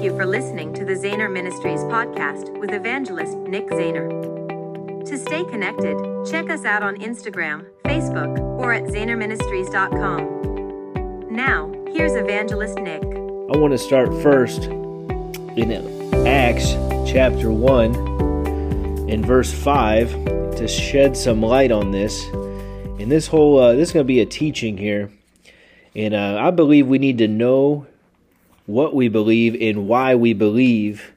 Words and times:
Thank 0.00 0.12
you 0.12 0.18
for 0.18 0.24
listening 0.24 0.72
to 0.72 0.86
the 0.86 0.94
Zahner 0.94 1.30
Ministries 1.30 1.80
podcast 1.80 2.58
with 2.58 2.72
evangelist 2.72 3.36
Nick 3.36 3.66
Zahner. 3.66 5.04
To 5.04 5.18
stay 5.18 5.44
connected, 5.44 5.94
check 6.24 6.48
us 6.48 6.64
out 6.64 6.82
on 6.82 6.96
Instagram, 6.96 7.66
Facebook, 7.84 8.38
or 8.58 8.72
at 8.72 8.84
zahnerministries.com. 8.84 11.26
Now, 11.30 11.70
here's 11.92 12.14
evangelist 12.14 12.78
Nick. 12.78 13.02
I 13.02 13.58
want 13.58 13.72
to 13.72 13.78
start 13.78 14.08
first 14.22 14.68
in 14.68 16.26
Acts 16.26 16.70
chapter 17.06 17.52
1 17.52 17.94
in 19.10 19.22
verse 19.22 19.52
5 19.52 20.56
to 20.56 20.66
shed 20.66 21.14
some 21.14 21.42
light 21.42 21.70
on 21.70 21.90
this. 21.90 22.24
And 22.98 23.12
this 23.12 23.26
whole, 23.26 23.58
uh, 23.58 23.74
this 23.74 23.90
is 23.90 23.92
going 23.92 24.06
to 24.06 24.08
be 24.08 24.20
a 24.20 24.26
teaching 24.26 24.78
here. 24.78 25.12
And 25.94 26.14
uh, 26.14 26.38
I 26.40 26.52
believe 26.52 26.86
we 26.86 26.98
need 26.98 27.18
to 27.18 27.28
know 27.28 27.86
what 28.70 28.94
we 28.94 29.08
believe 29.08 29.56
and 29.60 29.88
why 29.88 30.14
we 30.14 30.32
believe 30.32 31.12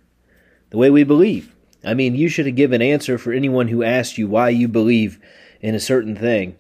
the 0.69 0.77
way 0.77 0.89
we 0.89 1.03
believe. 1.03 1.53
I 1.83 1.93
mean, 1.93 2.15
you 2.15 2.29
should 2.29 2.55
give 2.55 2.71
an 2.71 2.81
answer 2.81 3.17
for 3.17 3.31
anyone 3.33 3.67
who 3.67 3.83
asked 3.83 4.17
you 4.17 4.27
why 4.27 4.49
you 4.49 4.67
believe 4.67 5.19
in 5.61 5.75
a 5.75 5.79
certain 5.79 6.15
thing. 6.15 6.55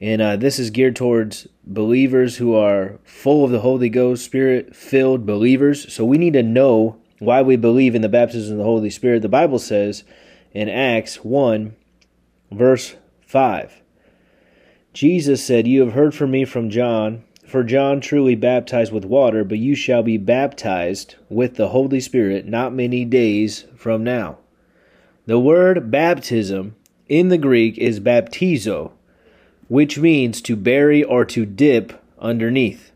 And 0.00 0.20
uh, 0.20 0.36
this 0.36 0.58
is 0.58 0.70
geared 0.70 0.96
towards 0.96 1.46
believers 1.64 2.36
who 2.36 2.54
are 2.54 2.98
full 3.04 3.44
of 3.44 3.50
the 3.50 3.60
Holy 3.60 3.88
Ghost, 3.88 4.24
Spirit 4.24 4.74
filled 4.74 5.24
believers. 5.24 5.92
So 5.92 6.04
we 6.04 6.18
need 6.18 6.32
to 6.32 6.42
know 6.42 6.98
why 7.18 7.42
we 7.42 7.56
believe 7.56 7.94
in 7.94 8.02
the 8.02 8.08
baptism 8.08 8.52
of 8.52 8.58
the 8.58 8.64
Holy 8.64 8.90
Spirit. 8.90 9.22
The 9.22 9.28
Bible 9.28 9.58
says 9.58 10.04
in 10.52 10.68
Acts 10.68 11.16
1, 11.24 11.74
verse 12.50 12.96
5, 13.26 13.82
Jesus 14.92 15.44
said, 15.44 15.66
You 15.66 15.80
have 15.84 15.94
heard 15.94 16.14
from 16.14 16.30
me 16.30 16.44
from 16.44 16.70
John 16.70 17.23
for 17.46 17.62
John 17.62 18.00
truly 18.00 18.34
baptized 18.34 18.92
with 18.92 19.04
water, 19.04 19.44
but 19.44 19.58
you 19.58 19.74
shall 19.74 20.02
be 20.02 20.16
baptized 20.16 21.16
with 21.28 21.56
the 21.56 21.68
Holy 21.68 22.00
Spirit 22.00 22.46
not 22.46 22.72
many 22.72 23.04
days 23.04 23.66
from 23.76 24.02
now. 24.02 24.38
The 25.26 25.38
word 25.38 25.90
baptism 25.90 26.74
in 27.08 27.28
the 27.28 27.38
Greek 27.38 27.78
is 27.78 28.00
baptizo, 28.00 28.92
which 29.68 29.98
means 29.98 30.40
to 30.42 30.56
bury 30.56 31.04
or 31.04 31.24
to 31.26 31.44
dip 31.44 32.02
underneath. 32.18 32.92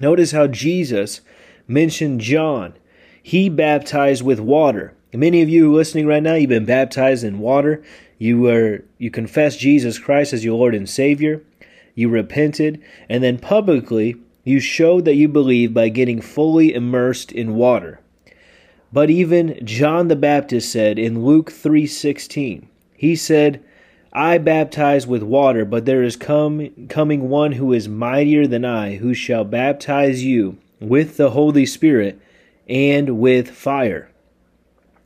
Notice 0.00 0.32
how 0.32 0.46
Jesus 0.46 1.22
mentioned 1.66 2.20
John. 2.20 2.74
He 3.22 3.48
baptized 3.48 4.22
with 4.22 4.38
water. 4.38 4.94
Many 5.12 5.40
of 5.42 5.48
you 5.48 5.72
listening 5.72 6.06
right 6.06 6.22
now, 6.22 6.34
you've 6.34 6.50
been 6.50 6.66
baptized 6.66 7.24
in 7.24 7.38
water. 7.38 7.82
You 8.18 8.40
were 8.40 8.84
you 8.98 9.10
confess 9.10 9.56
Jesus 9.56 9.98
Christ 9.98 10.32
as 10.32 10.44
your 10.44 10.56
Lord 10.56 10.74
and 10.74 10.88
Savior 10.88 11.42
you 11.96 12.08
repented, 12.08 12.80
and 13.08 13.24
then 13.24 13.38
publicly 13.38 14.14
you 14.44 14.60
showed 14.60 15.04
that 15.06 15.16
you 15.16 15.26
believed 15.26 15.74
by 15.74 15.88
getting 15.88 16.20
fully 16.20 16.72
immersed 16.72 17.32
in 17.32 17.56
water. 17.56 17.98
But 18.92 19.10
even 19.10 19.58
John 19.64 20.06
the 20.06 20.14
Baptist 20.14 20.70
said 20.70 21.00
in 21.00 21.24
Luke 21.24 21.50
3:16, 21.50 22.68
he 22.96 23.16
said, 23.16 23.60
I 24.12 24.38
baptize 24.38 25.06
with 25.06 25.22
water, 25.22 25.66
but 25.66 25.84
there 25.84 26.02
is 26.02 26.16
come, 26.16 26.70
coming 26.88 27.28
one 27.28 27.52
who 27.52 27.74
is 27.74 27.88
mightier 27.88 28.46
than 28.46 28.64
I, 28.64 28.96
who 28.96 29.12
shall 29.12 29.44
baptize 29.44 30.24
you 30.24 30.56
with 30.80 31.18
the 31.18 31.30
Holy 31.30 31.66
Spirit 31.66 32.18
and 32.66 33.18
with 33.18 33.50
fire. 33.50 34.10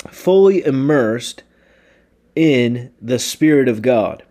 Fully 0.08 0.64
immersed 0.64 1.42
in 2.36 2.92
the 3.02 3.18
Spirit 3.18 3.68
of 3.68 3.82
God. 3.82 4.22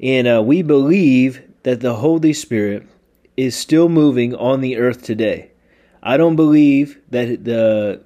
And 0.00 0.26
uh, 0.26 0.42
we 0.42 0.62
believe 0.62 1.42
that 1.62 1.80
the 1.80 1.96
Holy 1.96 2.32
Spirit 2.32 2.86
is 3.36 3.56
still 3.56 3.88
moving 3.88 4.34
on 4.34 4.60
the 4.60 4.76
earth 4.76 5.02
today. 5.02 5.50
I 6.02 6.16
don't 6.16 6.36
believe 6.36 6.98
that 7.10 7.44
the 7.44 8.02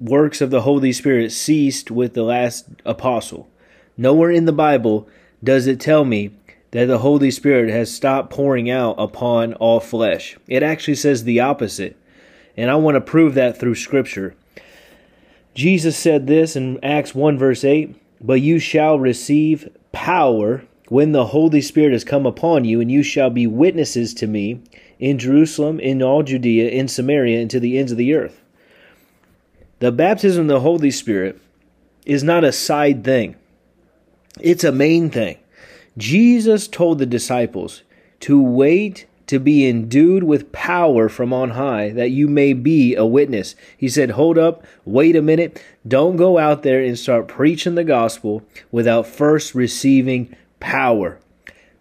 works 0.00 0.40
of 0.40 0.50
the 0.50 0.62
Holy 0.62 0.92
Spirit 0.92 1.32
ceased 1.32 1.90
with 1.90 2.14
the 2.14 2.22
last 2.22 2.66
apostle. 2.84 3.48
Nowhere 3.96 4.30
in 4.30 4.44
the 4.44 4.52
Bible 4.52 5.08
does 5.42 5.66
it 5.66 5.80
tell 5.80 6.04
me 6.04 6.32
that 6.72 6.86
the 6.86 6.98
Holy 6.98 7.30
Spirit 7.30 7.70
has 7.70 7.94
stopped 7.94 8.30
pouring 8.30 8.68
out 8.68 8.96
upon 8.98 9.54
all 9.54 9.78
flesh. 9.78 10.36
It 10.48 10.62
actually 10.62 10.96
says 10.96 11.22
the 11.22 11.40
opposite. 11.40 11.96
And 12.56 12.70
I 12.70 12.74
want 12.74 12.96
to 12.96 13.00
prove 13.00 13.34
that 13.34 13.58
through 13.58 13.76
Scripture. 13.76 14.34
Jesus 15.54 15.96
said 15.96 16.26
this 16.26 16.56
in 16.56 16.82
Acts 16.82 17.14
1, 17.14 17.38
verse 17.38 17.62
8 17.62 17.94
But 18.20 18.40
you 18.40 18.58
shall 18.58 18.98
receive 18.98 19.68
power 19.92 20.64
when 20.94 21.10
the 21.10 21.26
Holy 21.26 21.60
Spirit 21.60 21.90
has 21.90 22.04
come 22.04 22.24
upon 22.24 22.64
you, 22.64 22.80
and 22.80 22.88
you 22.88 23.02
shall 23.02 23.28
be 23.28 23.48
witnesses 23.48 24.14
to 24.14 24.28
me 24.28 24.60
in 25.00 25.18
Jerusalem, 25.18 25.80
in 25.80 26.00
all 26.00 26.22
Judea, 26.22 26.70
in 26.70 26.86
Samaria, 26.86 27.40
and 27.40 27.50
to 27.50 27.58
the 27.58 27.76
ends 27.76 27.90
of 27.90 27.98
the 27.98 28.14
earth. 28.14 28.40
The 29.80 29.90
baptism 29.90 30.42
of 30.42 30.46
the 30.46 30.60
Holy 30.60 30.92
Spirit 30.92 31.40
is 32.06 32.22
not 32.22 32.44
a 32.44 32.52
side 32.52 33.02
thing, 33.02 33.34
it's 34.38 34.62
a 34.62 34.70
main 34.70 35.10
thing. 35.10 35.38
Jesus 35.98 36.68
told 36.68 37.00
the 37.00 37.06
disciples 37.06 37.82
to 38.20 38.40
wait 38.40 39.08
to 39.26 39.40
be 39.40 39.66
endued 39.66 40.22
with 40.22 40.52
power 40.52 41.08
from 41.08 41.32
on 41.32 41.50
high, 41.50 41.90
that 41.90 42.10
you 42.10 42.28
may 42.28 42.52
be 42.52 42.94
a 42.94 43.04
witness. 43.04 43.56
He 43.76 43.88
said, 43.88 44.12
Hold 44.12 44.38
up, 44.38 44.64
wait 44.84 45.16
a 45.16 45.22
minute. 45.22 45.60
Don't 45.88 46.14
go 46.14 46.38
out 46.38 46.62
there 46.62 46.80
and 46.80 46.96
start 46.96 47.26
preaching 47.26 47.74
the 47.74 47.82
gospel 47.82 48.44
without 48.70 49.08
first 49.08 49.56
receiving 49.56 50.36
power. 50.60 51.18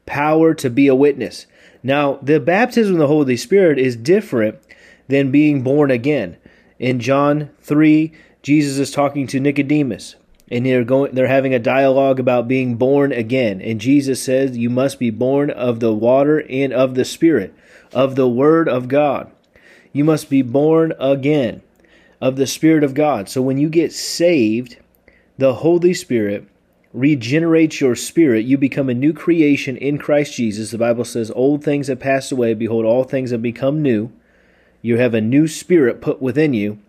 Power 0.05 0.53
to 0.55 0.69
be 0.69 0.87
a 0.87 0.95
witness. 0.95 1.45
Now, 1.81 2.19
the 2.21 2.39
baptism 2.39 2.95
of 2.95 2.99
the 2.99 3.07
Holy 3.07 3.37
Spirit 3.37 3.79
is 3.79 3.95
different 3.95 4.59
than 5.07 5.31
being 5.31 5.63
born 5.63 5.91
again. 5.91 6.37
In 6.79 6.99
John 6.99 7.49
3, 7.61 8.11
Jesus 8.41 8.77
is 8.77 8.91
talking 8.91 9.27
to 9.27 9.39
Nicodemus 9.39 10.15
and 10.51 10.65
they're 10.65 10.83
going 10.83 11.15
they're 11.15 11.27
having 11.27 11.53
a 11.53 11.59
dialogue 11.59 12.19
about 12.19 12.47
being 12.47 12.75
born 12.75 13.11
again 13.11 13.61
and 13.61 13.81
Jesus 13.81 14.21
says 14.21 14.57
you 14.57 14.69
must 14.69 14.99
be 14.99 15.09
born 15.09 15.49
of 15.49 15.79
the 15.79 15.93
water 15.93 16.45
and 16.49 16.73
of 16.73 16.95
the 16.95 17.05
spirit 17.05 17.53
of 17.91 18.15
the 18.15 18.27
word 18.27 18.67
of 18.67 18.87
God 18.87 19.31
you 19.91 20.03
must 20.03 20.29
be 20.29 20.41
born 20.41 20.93
again 20.99 21.61
of 22.21 22.35
the 22.35 22.47
spirit 22.47 22.83
of 22.83 22.93
God 22.93 23.29
so 23.29 23.41
when 23.41 23.57
you 23.57 23.69
get 23.69 23.93
saved 23.93 24.77
the 25.37 25.55
holy 25.55 25.93
spirit 25.93 26.47
regenerates 26.93 27.81
your 27.81 27.95
spirit, 27.95 28.45
you 28.45 28.57
become 28.57 28.87
a 28.87 28.93
new 28.93 29.11
creation 29.11 29.75
in 29.77 29.97
Christ 29.97 30.35
Jesus. 30.35 30.71
The 30.71 30.77
Bible 30.77 31.03
says, 31.03 31.31
Old 31.31 31.63
things 31.63 31.87
have 31.87 31.99
passed 31.99 32.31
away, 32.31 32.53
behold, 32.53 32.85
all 32.85 33.03
things 33.03 33.31
have 33.31 33.41
become 33.41 33.81
new. 33.81 34.11
You 34.81 34.97
have 34.97 35.13
a 35.13 35.21
new 35.21 35.47
spirit 35.47 36.01
put 36.01 36.21
within 36.21 36.53
you, 36.53 36.79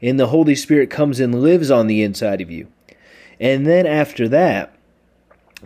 and 0.00 0.18
the 0.18 0.28
Holy 0.28 0.54
Spirit 0.54 0.90
comes 0.90 1.18
and 1.18 1.42
lives 1.42 1.70
on 1.70 1.88
the 1.88 2.02
inside 2.02 2.40
of 2.40 2.50
you. 2.50 2.68
And 3.40 3.66
then 3.66 3.86
after 3.86 4.28
that, 4.28 4.74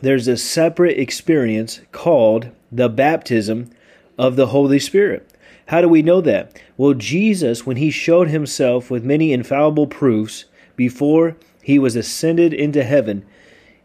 there's 0.00 0.28
a 0.28 0.36
separate 0.36 0.98
experience 0.98 1.80
called 1.90 2.48
the 2.70 2.88
baptism 2.88 3.70
of 4.16 4.36
the 4.36 4.46
Holy 4.46 4.78
Spirit. 4.78 5.28
How 5.66 5.80
do 5.80 5.88
we 5.88 6.02
know 6.02 6.20
that? 6.22 6.60
Well, 6.76 6.94
Jesus, 6.94 7.66
when 7.66 7.76
he 7.76 7.90
showed 7.90 8.28
himself 8.28 8.90
with 8.90 9.04
many 9.04 9.32
infallible 9.32 9.86
proofs 9.86 10.46
before 10.76 11.36
he 11.62 11.78
was 11.78 11.96
ascended 11.96 12.54
into 12.54 12.84
heaven, 12.84 13.24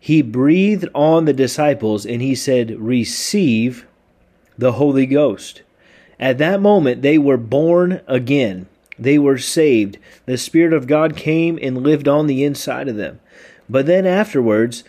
he 0.07 0.22
breathed 0.22 0.88
on 0.95 1.25
the 1.25 1.34
disciples 1.34 2.06
and 2.06 2.22
he 2.22 2.34
said, 2.34 2.79
Receive 2.79 3.85
the 4.57 4.72
Holy 4.72 5.06
Ghost. 5.06 5.63
At 6.18 6.38
that 6.38 6.62
moment, 6.62 7.01
they 7.01 7.18
were 7.18 7.35
born 7.35 8.00
again. 8.07 8.68
They 8.97 9.19
were 9.19 9.38
saved. 9.38 9.97
The 10.25 10.38
Spirit 10.38 10.72
of 10.72 10.88
God 10.88 11.18
came 11.18 11.59
and 11.62 11.84
lived 11.84 12.07
on 12.07 12.28
the 12.28 12.45
inside 12.45 12.88
of 12.88 12.95
them. 12.95 13.19
But 13.68 13.85
then 13.85 14.06
afterwards, 14.06 14.85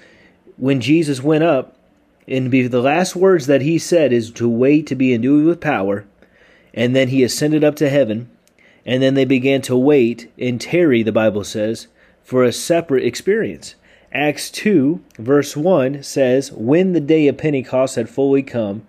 when 0.56 0.80
Jesus 0.80 1.20
went 1.20 1.42
up, 1.42 1.76
and 2.28 2.52
the 2.52 2.80
last 2.80 3.16
words 3.16 3.48
that 3.48 3.62
he 3.62 3.76
said 3.76 4.12
is 4.12 4.30
to 4.30 4.48
wait 4.48 4.86
to 4.86 4.94
be 4.94 5.12
endued 5.12 5.46
with 5.46 5.60
power, 5.60 6.04
and 6.72 6.94
then 6.94 7.08
he 7.08 7.24
ascended 7.24 7.64
up 7.64 7.74
to 7.74 7.90
heaven, 7.90 8.30
and 8.86 9.02
then 9.02 9.14
they 9.14 9.24
began 9.24 9.62
to 9.62 9.76
wait 9.76 10.30
and 10.38 10.60
tarry, 10.60 11.02
the 11.02 11.10
Bible 11.10 11.42
says, 11.42 11.88
for 12.22 12.44
a 12.44 12.52
separate 12.52 13.04
experience. 13.04 13.74
Acts 14.12 14.50
2, 14.50 15.02
verse 15.18 15.54
1 15.54 16.02
says, 16.02 16.50
When 16.52 16.92
the 16.92 17.00
day 17.00 17.28
of 17.28 17.36
Pentecost 17.36 17.96
had 17.96 18.08
fully 18.08 18.42
come, 18.42 18.86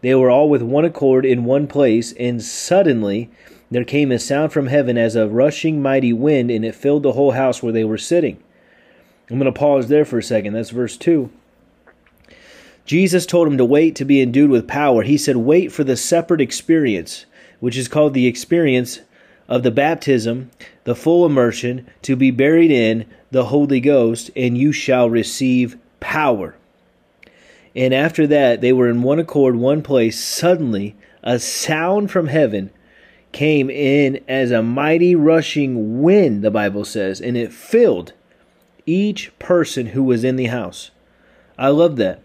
they 0.00 0.14
were 0.14 0.30
all 0.30 0.48
with 0.48 0.62
one 0.62 0.84
accord 0.84 1.24
in 1.24 1.44
one 1.44 1.68
place, 1.68 2.12
and 2.18 2.42
suddenly 2.42 3.30
there 3.70 3.84
came 3.84 4.10
a 4.10 4.18
sound 4.18 4.52
from 4.52 4.66
heaven 4.66 4.98
as 4.98 5.14
a 5.14 5.28
rushing 5.28 5.80
mighty 5.80 6.12
wind, 6.12 6.50
and 6.50 6.64
it 6.64 6.74
filled 6.74 7.04
the 7.04 7.12
whole 7.12 7.32
house 7.32 7.62
where 7.62 7.72
they 7.72 7.84
were 7.84 7.98
sitting. 7.98 8.42
I'm 9.30 9.38
going 9.38 9.52
to 9.52 9.58
pause 9.58 9.88
there 9.88 10.04
for 10.04 10.18
a 10.18 10.22
second. 10.22 10.54
That's 10.54 10.70
verse 10.70 10.96
2. 10.96 11.30
Jesus 12.84 13.26
told 13.26 13.48
him 13.48 13.58
to 13.58 13.64
wait 13.64 13.96
to 13.96 14.04
be 14.04 14.20
endued 14.20 14.50
with 14.50 14.68
power. 14.68 15.02
He 15.02 15.18
said, 15.18 15.36
Wait 15.36 15.72
for 15.72 15.82
the 15.84 15.96
separate 15.96 16.40
experience, 16.40 17.26
which 17.58 17.76
is 17.76 17.88
called 17.88 18.14
the 18.14 18.26
experience 18.26 19.00
of 19.48 19.62
the 19.62 19.70
baptism, 19.70 20.50
the 20.84 20.94
full 20.94 21.26
immersion, 21.26 21.88
to 22.02 22.14
be 22.14 22.30
buried 22.30 22.70
in 22.70 23.06
the 23.36 23.44
Holy 23.44 23.80
Ghost, 23.80 24.30
and 24.34 24.56
you 24.56 24.72
shall 24.72 25.10
receive 25.10 25.76
power. 26.00 26.56
And 27.74 27.92
after 27.92 28.26
that, 28.28 28.62
they 28.62 28.72
were 28.72 28.88
in 28.88 29.02
one 29.02 29.18
accord, 29.18 29.56
one 29.56 29.82
place. 29.82 30.18
Suddenly, 30.18 30.96
a 31.22 31.38
sound 31.38 32.10
from 32.10 32.28
heaven 32.28 32.70
came 33.32 33.68
in 33.68 34.24
as 34.26 34.50
a 34.50 34.62
mighty 34.62 35.14
rushing 35.14 36.00
wind, 36.00 36.42
the 36.42 36.50
Bible 36.50 36.86
says, 36.86 37.20
and 37.20 37.36
it 37.36 37.52
filled 37.52 38.14
each 38.86 39.38
person 39.38 39.88
who 39.88 40.02
was 40.02 40.24
in 40.24 40.36
the 40.36 40.46
house. 40.46 40.90
I 41.58 41.68
love 41.68 41.96
that. 41.96 42.22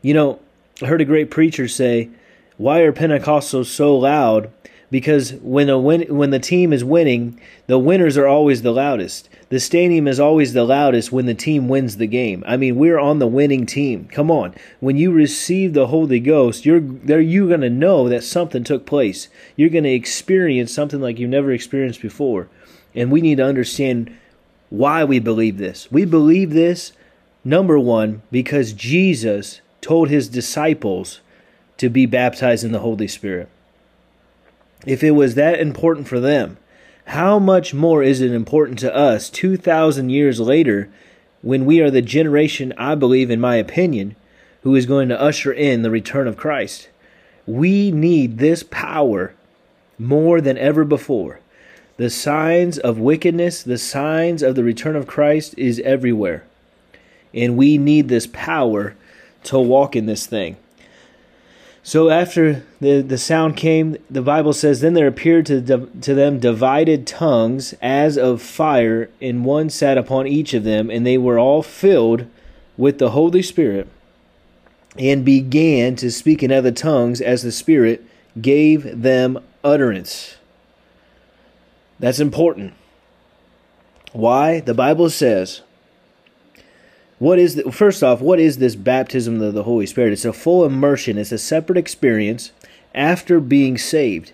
You 0.00 0.14
know, 0.14 0.40
I 0.80 0.86
heard 0.86 1.02
a 1.02 1.04
great 1.04 1.30
preacher 1.30 1.68
say, 1.68 2.08
Why 2.56 2.80
are 2.80 2.94
Pentecostals 2.94 3.66
so 3.66 3.94
loud? 3.94 4.50
Because 4.90 5.34
when 5.34 5.68
a 5.68 5.78
win- 5.78 6.16
when 6.16 6.30
the 6.30 6.38
team 6.38 6.72
is 6.72 6.82
winning, 6.82 7.38
the 7.66 7.78
winners 7.78 8.16
are 8.16 8.26
always 8.26 8.62
the 8.62 8.72
loudest. 8.72 9.28
The 9.50 9.58
stadium 9.58 10.06
is 10.06 10.20
always 10.20 10.52
the 10.52 10.64
loudest 10.64 11.10
when 11.10 11.26
the 11.26 11.34
team 11.34 11.66
wins 11.66 11.96
the 11.96 12.06
game. 12.06 12.44
I 12.46 12.56
mean, 12.56 12.76
we're 12.76 13.00
on 13.00 13.18
the 13.18 13.26
winning 13.26 13.66
team. 13.66 14.06
Come 14.06 14.30
on. 14.30 14.54
When 14.78 14.96
you 14.96 15.10
receive 15.10 15.72
the 15.72 15.88
Holy 15.88 16.20
Ghost, 16.20 16.64
you're 16.64 16.78
there 16.78 17.20
you're 17.20 17.48
going 17.48 17.60
to 17.62 17.68
know 17.68 18.08
that 18.08 18.22
something 18.22 18.62
took 18.62 18.86
place. 18.86 19.28
You're 19.56 19.68
going 19.68 19.84
to 19.84 19.90
experience 19.90 20.72
something 20.72 21.00
like 21.00 21.18
you've 21.18 21.30
never 21.30 21.50
experienced 21.50 22.00
before. 22.00 22.48
And 22.94 23.10
we 23.10 23.20
need 23.20 23.38
to 23.38 23.44
understand 23.44 24.16
why 24.68 25.02
we 25.02 25.18
believe 25.18 25.58
this. 25.58 25.90
We 25.90 26.04
believe 26.04 26.50
this 26.50 26.92
number 27.44 27.76
1 27.76 28.22
because 28.30 28.72
Jesus 28.72 29.60
told 29.80 30.10
his 30.10 30.28
disciples 30.28 31.20
to 31.78 31.88
be 31.88 32.06
baptized 32.06 32.62
in 32.62 32.70
the 32.70 32.78
Holy 32.78 33.08
Spirit. 33.08 33.48
If 34.86 35.02
it 35.02 35.10
was 35.10 35.34
that 35.34 35.58
important 35.58 36.06
for 36.06 36.20
them, 36.20 36.56
how 37.10 37.40
much 37.40 37.74
more 37.74 38.04
is 38.04 38.20
it 38.20 38.30
important 38.30 38.78
to 38.78 38.94
us 38.94 39.28
2,000 39.30 40.10
years 40.10 40.38
later 40.38 40.88
when 41.42 41.64
we 41.64 41.80
are 41.80 41.90
the 41.90 42.00
generation, 42.00 42.72
I 42.78 42.94
believe, 42.94 43.32
in 43.32 43.40
my 43.40 43.56
opinion, 43.56 44.14
who 44.62 44.76
is 44.76 44.86
going 44.86 45.08
to 45.08 45.20
usher 45.20 45.52
in 45.52 45.82
the 45.82 45.90
return 45.90 46.28
of 46.28 46.36
Christ? 46.36 46.88
We 47.46 47.90
need 47.90 48.38
this 48.38 48.62
power 48.62 49.34
more 49.98 50.40
than 50.40 50.56
ever 50.56 50.84
before. 50.84 51.40
The 51.96 52.10
signs 52.10 52.78
of 52.78 53.00
wickedness, 53.00 53.64
the 53.64 53.76
signs 53.76 54.40
of 54.40 54.54
the 54.54 54.62
return 54.62 54.94
of 54.94 55.08
Christ 55.08 55.56
is 55.58 55.80
everywhere. 55.80 56.44
And 57.34 57.56
we 57.56 57.76
need 57.76 58.08
this 58.08 58.28
power 58.28 58.94
to 59.44 59.58
walk 59.58 59.96
in 59.96 60.06
this 60.06 60.26
thing. 60.26 60.58
So 61.82 62.10
after 62.10 62.62
the, 62.80 63.00
the 63.00 63.18
sound 63.18 63.56
came, 63.56 63.96
the 64.10 64.22
Bible 64.22 64.52
says, 64.52 64.80
Then 64.80 64.94
there 64.94 65.06
appeared 65.06 65.46
to, 65.46 65.60
to 65.62 66.14
them 66.14 66.38
divided 66.38 67.06
tongues 67.06 67.74
as 67.80 68.18
of 68.18 68.42
fire, 68.42 69.08
and 69.20 69.44
one 69.44 69.70
sat 69.70 69.96
upon 69.96 70.26
each 70.26 70.52
of 70.52 70.64
them, 70.64 70.90
and 70.90 71.06
they 71.06 71.16
were 71.16 71.38
all 71.38 71.62
filled 71.62 72.26
with 72.76 72.98
the 72.98 73.10
Holy 73.10 73.42
Spirit, 73.42 73.88
and 74.98 75.24
began 75.24 75.96
to 75.96 76.10
speak 76.10 76.42
in 76.42 76.52
other 76.52 76.70
tongues 76.70 77.20
as 77.20 77.42
the 77.42 77.52
Spirit 77.52 78.04
gave 78.40 79.02
them 79.02 79.38
utterance. 79.64 80.36
That's 81.98 82.20
important. 82.20 82.74
Why? 84.12 84.60
The 84.60 84.74
Bible 84.74 85.10
says, 85.10 85.62
what 87.20 87.38
is 87.38 87.54
the, 87.54 87.70
first 87.70 88.02
off 88.02 88.22
what 88.22 88.40
is 88.40 88.56
this 88.58 88.74
baptism 88.74 89.40
of 89.42 89.52
the 89.52 89.62
holy 89.62 89.86
spirit? 89.86 90.12
It's 90.12 90.24
a 90.24 90.32
full 90.32 90.64
immersion. 90.64 91.18
It's 91.18 91.30
a 91.30 91.38
separate 91.38 91.78
experience 91.78 92.50
after 92.94 93.38
being 93.38 93.76
saved. 93.76 94.32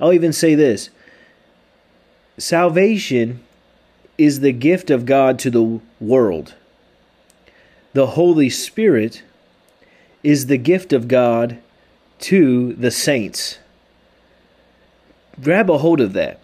I'll 0.00 0.12
even 0.12 0.32
say 0.32 0.56
this. 0.56 0.90
Salvation 2.36 3.40
is 4.18 4.40
the 4.40 4.52
gift 4.52 4.90
of 4.90 5.06
god 5.06 5.38
to 5.38 5.50
the 5.50 5.80
world. 6.00 6.54
The 7.92 8.08
holy 8.08 8.50
spirit 8.50 9.22
is 10.24 10.46
the 10.46 10.58
gift 10.58 10.92
of 10.92 11.06
god 11.06 11.58
to 12.20 12.72
the 12.72 12.90
saints. 12.90 13.58
Grab 15.40 15.70
a 15.70 15.78
hold 15.78 16.00
of 16.00 16.14
that. 16.14 16.40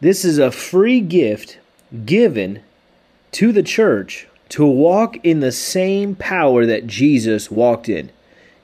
This 0.00 0.24
is 0.24 0.38
a 0.38 0.50
free 0.50 1.00
gift 1.00 1.58
given 2.04 2.64
to 3.30 3.52
the 3.52 3.62
church 3.62 4.26
to 4.52 4.66
walk 4.66 5.16
in 5.24 5.40
the 5.40 5.50
same 5.50 6.14
power 6.14 6.66
that 6.66 6.86
Jesus 6.86 7.50
walked 7.50 7.88
in. 7.88 8.10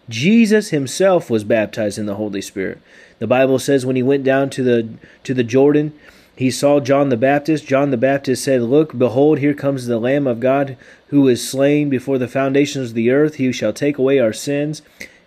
Jesus 0.07 0.69
himself 0.69 1.31
was 1.31 1.45
baptized 1.45 1.99
in 1.99 2.05
the 2.05 2.17
Holy 2.17 2.43
Spirit. 2.43 2.79
The 3.21 3.27
Bible 3.27 3.59
says 3.59 3.87
when 3.87 3.97
he 3.97 4.03
went 4.03 4.23
down 4.23 4.51
to 4.51 4.63
the 4.63 4.87
to 5.25 5.33
the 5.33 5.43
Jordan, 5.43 5.95
he 6.37 6.51
saw 6.51 6.79
John 6.79 7.09
the 7.09 7.17
Baptist. 7.17 7.67
John 7.67 7.91
the 7.91 7.97
Baptist 7.97 8.45
said, 8.45 8.61
"Look, 8.63 8.99
behold, 8.99 9.39
here 9.39 9.55
comes 9.55 9.87
the 9.87 9.99
Lamb 9.99 10.27
of 10.27 10.41
God 10.41 10.77
who 11.07 11.27
is 11.27 11.49
slain 11.49 11.89
before 11.89 12.19
the 12.19 12.29
foundations 12.29 12.91
of 12.91 12.95
the 12.95 13.11
earth. 13.11 13.37
He 13.37 13.51
shall 13.51 13.73
take 13.73 13.97
away 13.97 14.19
our 14.19 14.35
sins." 14.35 14.83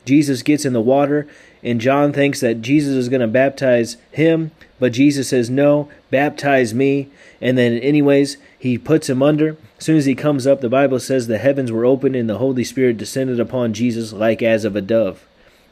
Jesus 0.05 0.43
gets 0.43 0.63
in 0.63 0.73
the 0.73 0.79
water, 0.79 1.25
and 1.63 1.81
John 1.81 2.13
thinks 2.13 2.39
that 2.39 2.61
Jesus 2.61 2.93
is 2.93 3.09
going 3.09 3.21
to 3.21 3.27
baptize 3.27 3.97
him, 4.11 4.51
but 4.79 4.93
Jesus 4.93 5.29
says, 5.29 5.49
"No, 5.49 5.89
baptize 6.11 6.71
me." 6.71 7.07
And 7.41 7.57
then 7.57 7.79
anyways, 7.79 8.37
he 8.61 8.77
puts 8.77 9.09
him 9.09 9.23
under. 9.23 9.57
As 9.79 9.85
soon 9.85 9.97
as 9.97 10.05
he 10.05 10.13
comes 10.13 10.45
up, 10.45 10.61
the 10.61 10.69
Bible 10.69 10.99
says 10.99 11.25
the 11.25 11.39
heavens 11.39 11.71
were 11.71 11.83
opened 11.83 12.15
and 12.15 12.29
the 12.29 12.37
Holy 12.37 12.63
Spirit 12.63 12.95
descended 12.95 13.39
upon 13.39 13.73
Jesus 13.73 14.13
like 14.13 14.43
as 14.43 14.65
of 14.65 14.75
a 14.75 14.81
dove. 14.81 15.25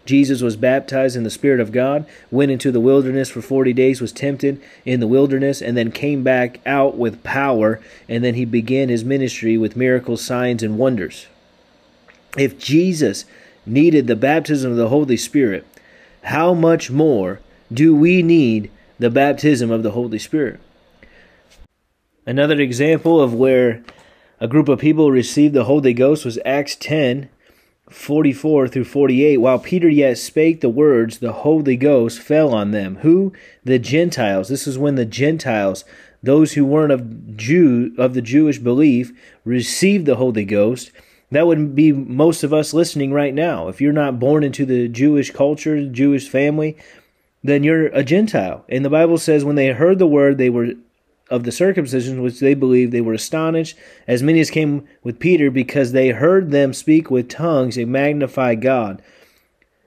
Jesus 0.08 0.42
was 0.42 0.56
baptized 0.56 1.16
in 1.16 1.22
the 1.22 1.30
Spirit 1.30 1.60
of 1.60 1.72
God, 1.72 2.08
went 2.32 2.50
into 2.50 2.72
the 2.72 2.80
wilderness 2.80 3.30
for 3.30 3.44
40 3.44 3.74
days, 3.74 4.02
was 4.02 4.12
tempted 4.12 4.60
in 4.86 5.02
the 5.02 5.08
wilderness, 5.08 5.62
and 5.62 5.78
then 5.78 5.92
came 5.92 6.24
back 6.24 6.62
out 6.66 6.98
with 6.98 7.22
power, 7.22 7.80
and 8.08 8.24
then 8.24 8.34
he 8.34 8.44
began 8.44 8.90
his 8.90 9.06
ministry 9.06 9.56
with 9.56 9.76
miracles, 9.76 10.26
signs, 10.26 10.64
and 10.64 10.80
wonders. 10.80 11.28
If 12.40 12.58
Jesus 12.58 13.26
needed 13.68 14.08
the 14.08 14.16
baptism 14.16 14.72
of 14.72 14.78
the 14.78 14.90
Holy 14.90 15.18
Spirit, 15.18 15.64
how 16.24 16.56
much 16.56 16.90
more 16.90 17.40
do 17.72 17.96
we 17.96 18.24
need 18.24 18.72
the 18.98 19.12
baptism 19.12 19.70
of 19.70 19.84
the 19.84 19.92
Holy 19.92 20.18
Spirit? 20.18 20.60
Another 22.26 22.60
example 22.60 23.22
of 23.22 23.34
where 23.34 23.84
a 24.40 24.48
group 24.48 24.70
of 24.70 24.80
people 24.80 25.12
received 25.12 25.54
the 25.54 25.66
Holy 25.66 25.94
Ghost 25.94 26.26
was 26.26 26.40
Acts 26.46 26.76
10 26.76 27.30
44 27.90 28.68
through 28.68 28.84
48. 28.84 29.38
While 29.38 29.60
Peter 29.60 29.90
yet 29.90 30.18
spake 30.18 30.62
the 30.62 30.70
words, 30.70 31.20
the 31.20 31.34
Holy 31.34 31.76
Ghost 31.76 32.20
fell 32.20 32.54
on 32.54 32.72
them. 32.72 32.98
Who? 32.98 33.34
The 33.64 33.80
Gentiles. 33.80 34.48
This 34.48 34.68
is 34.68 34.78
when 34.78 34.96
the 34.96 35.06
Gentiles, 35.06 35.86
those 36.22 36.54
who 36.54 36.66
weren't 36.66 36.92
of 36.92 37.36
Jew 37.36 37.94
of 37.98 38.14
the 38.14 38.22
Jewish 38.22 38.60
belief, 38.60 39.12
received 39.44 40.06
the 40.06 40.18
Holy 40.18 40.46
Ghost. 40.46 40.92
That 41.32 41.48
would 41.48 41.76
be 41.76 41.92
most 41.92 42.44
of 42.44 42.54
us 42.54 42.74
listening 42.74 43.12
right 43.12 43.34
now. 43.34 43.68
If 43.68 43.82
you're 43.82 43.92
not 43.92 44.20
born 44.20 44.44
into 44.44 44.66
the 44.66 44.88
Jewish 44.88 45.32
culture, 45.32 45.88
Jewish 45.88 46.30
family, 46.30 46.78
then 47.44 47.64
you're 47.64 47.88
a 47.88 48.04
Gentile. 48.04 48.66
And 48.70 48.86
the 48.86 48.90
Bible 48.90 49.18
says 49.18 49.44
when 49.44 49.56
they 49.56 49.68
heard 49.70 49.98
the 49.98 50.08
word, 50.08 50.38
they 50.38 50.50
were 50.50 50.74
of 51.30 51.44
the 51.44 51.52
circumcision 51.52 52.22
which 52.22 52.40
they 52.40 52.54
believed, 52.54 52.92
they 52.92 53.02
were 53.02 53.14
astonished, 53.14 53.78
as 54.08 54.24
many 54.24 54.40
as 54.40 54.50
came 54.50 54.88
with 55.04 55.20
Peter, 55.20 55.52
because 55.52 55.92
they 55.92 56.10
heard 56.10 56.52
them 56.52 56.74
speak 56.74 57.12
with 57.12 57.30
tongues 57.30 57.78
and 57.78 57.92
magnify 57.92 58.56
God. 58.56 59.02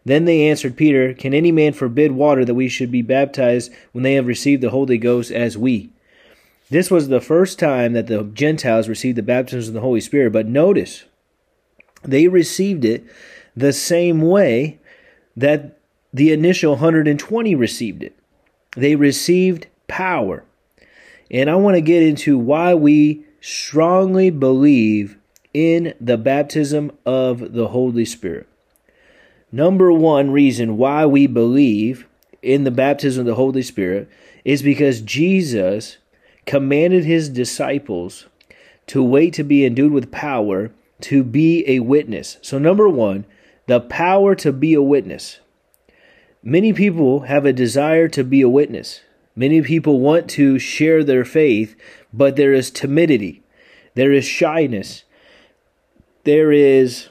Then 0.05 0.25
they 0.25 0.49
answered 0.49 0.77
Peter, 0.77 1.15
Can 1.15 1.35
any 1.35 1.53
man 1.53 1.73
forbid 1.73 2.13
water 2.13 2.45
that 2.45 2.55
we 2.55 2.69
should 2.69 2.91
be 2.91 3.03
baptized 3.03 3.73
when 3.93 4.03
they 4.03 4.15
have 4.15 4.27
received 4.27 4.63
the 4.63 4.71
Holy 4.71 4.99
Ghost 4.99 5.31
as 5.31 5.57
we? 5.57 5.91
This 6.71 6.91
was 6.91 7.09
the 7.09 7.21
first 7.21 7.59
time 7.59 7.93
that 7.93 8.07
the 8.07 8.25
Gentiles 8.25 8.89
received 8.89 9.19
the 9.19 9.23
baptism 9.23 9.71
of 9.71 9.75
the 9.75 9.81
Holy 9.81 10.01
Spirit, 10.01 10.33
but 10.33 10.47
notice, 10.47 11.05
they 12.03 12.29
received 12.29 12.85
it 12.85 13.05
the 13.55 13.73
same 13.73 14.23
way 14.23 14.79
that 15.37 15.79
the 16.13 16.33
initial 16.33 16.73
120 16.73 17.55
received 17.55 18.03
it. 18.03 18.17
They 18.77 18.97
received 18.97 19.67
power. 19.87 20.45
And 21.33 21.49
I 21.49 21.57
want 21.57 21.77
to 21.77 21.81
get 21.81 22.03
into 22.03 22.39
why 22.39 22.75
we 22.75 23.25
strongly 23.41 24.31
believe 24.31 25.17
in 25.55 25.95
the 25.99 26.19
baptism 26.19 26.93
of 27.05 27.55
the 27.55 27.69
Holy 27.69 28.05
Spirit. 28.05 28.47
Number 29.51 29.93
one 29.93 30.31
reason 30.31 30.77
why 30.77 31.07
we 31.07 31.27
believe 31.27 32.07
in 32.43 32.65
the 32.65 32.71
baptism 32.71 33.23
of 33.23 33.27
the 33.27 33.35
Holy 33.35 33.63
Spirit 33.63 34.09
is 34.45 34.63
because 34.63 35.01
Jesus 35.01 35.99
commanded 36.47 37.05
his 37.05 37.29
disciples 37.29 38.27
to 38.89 39.03
wait 39.03 39.33
to 39.35 39.45
be 39.45 39.65
endued 39.65 39.93
with 39.93 40.11
power 40.11 40.71
to 41.03 41.23
be 41.23 41.65
a 41.67 41.81
witness. 41.81 42.39
So, 42.43 42.59
number 42.59 42.89
one, 42.89 43.25
the 43.67 43.81
power 43.81 44.35
to 44.37 44.53
be 44.53 44.75
a 44.75 44.83
witness. 44.83 45.41
Many 46.43 46.73
people 46.73 47.21
have 47.21 47.45
a 47.45 47.53
desire 47.53 48.09
to 48.09 48.25
be 48.25 48.41
a 48.41 48.49
witness. 48.49 49.01
Many 49.35 49.63
people 49.63 50.01
want 50.01 50.29
to 50.31 50.59
share 50.59 51.03
their 51.03 51.25
faith, 51.25 51.75
but 52.13 52.37
there 52.37 52.53
is 52.53 52.71
timidity, 52.71 53.43
there 53.95 54.13
is 54.13 54.25
shyness, 54.25 55.05
there 56.25 56.53
is 56.53 57.09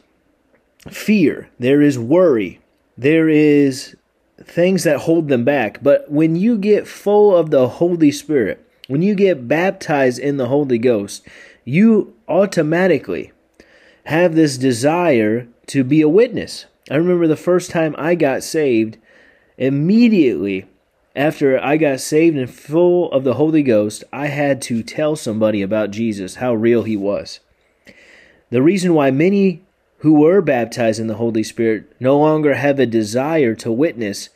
fear, 0.90 1.50
there 1.60 1.82
is 1.82 1.98
worry, 1.98 2.60
there 2.98 3.28
is 3.28 3.96
things 4.40 4.84
that 4.84 5.00
hold 5.00 5.28
them 5.28 5.44
back. 5.44 5.82
But 5.82 6.12
when 6.12 6.36
you 6.36 6.58
get 6.58 6.88
full 6.88 7.36
of 7.36 7.50
the 7.50 7.68
Holy 7.68 8.12
Spirit, 8.12 8.66
when 8.88 9.02
you 9.02 9.16
get 9.16 9.48
baptized 9.48 10.20
in 10.20 10.38
the 10.38 10.48
Holy 10.48 10.78
Ghost, 10.78 11.28
you 11.64 12.16
automatically 12.28 13.32
have 14.06 14.36
this 14.36 14.58
desire 14.58 15.48
to 15.68 15.84
be 15.84 16.02
a 16.02 16.10
witness. 16.10 16.66
I 16.90 16.96
remember 16.96 17.28
the 17.28 17.36
first 17.36 17.72
time 17.72 17.96
I 17.98 18.16
got 18.16 18.44
saved, 18.44 18.98
immediately 19.58 20.66
after 21.16 21.60
I 21.60 21.78
got 21.78 22.00
saved 22.00 22.38
and 22.38 22.50
full 22.50 23.12
of 23.12 23.24
the 23.24 23.34
Holy 23.34 23.64
Ghost, 23.64 24.04
I 24.14 24.28
had 24.28 24.62
to 24.64 24.82
tell 24.84 25.16
somebody 25.16 25.62
about 25.62 25.92
Jesus, 25.92 26.36
how 26.36 26.54
real 26.54 26.84
he 26.84 26.96
was. 26.96 27.40
The 28.50 28.62
reason 28.62 28.94
why 28.94 29.12
many 29.12 29.64
who 30.00 30.14
were 30.14 30.42
baptized 30.42 31.00
in 31.00 31.08
the 31.08 31.16
Holy 31.16 31.44
Spirit 31.44 31.92
no 32.00 32.18
longer 32.18 32.56
have 32.56 32.80
a 32.80 32.86
desire 32.86 33.54
to 33.56 33.72
witness 33.72 34.30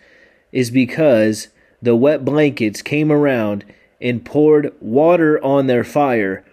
is 0.51 0.69
because 0.69 1.47
the 1.81 1.95
wet 1.95 2.23
blankets 2.23 2.81
came 2.81 3.11
around 3.11 3.65
and 3.99 4.25
poured 4.25 4.73
water 4.79 5.43
on 5.43 5.67
their 5.67 5.83
fire. 5.83 6.45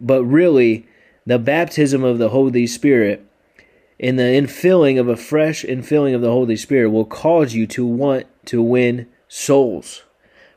But 0.00 0.22
really, 0.24 0.86
the 1.24 1.38
baptism 1.38 2.04
of 2.04 2.18
the 2.18 2.28
Holy 2.28 2.66
Spirit 2.66 3.24
and 3.98 4.18
the 4.18 4.24
infilling 4.24 5.00
of 5.00 5.08
a 5.08 5.16
fresh 5.16 5.64
infilling 5.64 6.14
of 6.14 6.20
the 6.20 6.30
Holy 6.30 6.56
Spirit 6.56 6.90
will 6.90 7.04
cause 7.04 7.54
you 7.54 7.66
to 7.68 7.86
want 7.86 8.26
to 8.46 8.62
win 8.62 9.06
souls, 9.28 10.02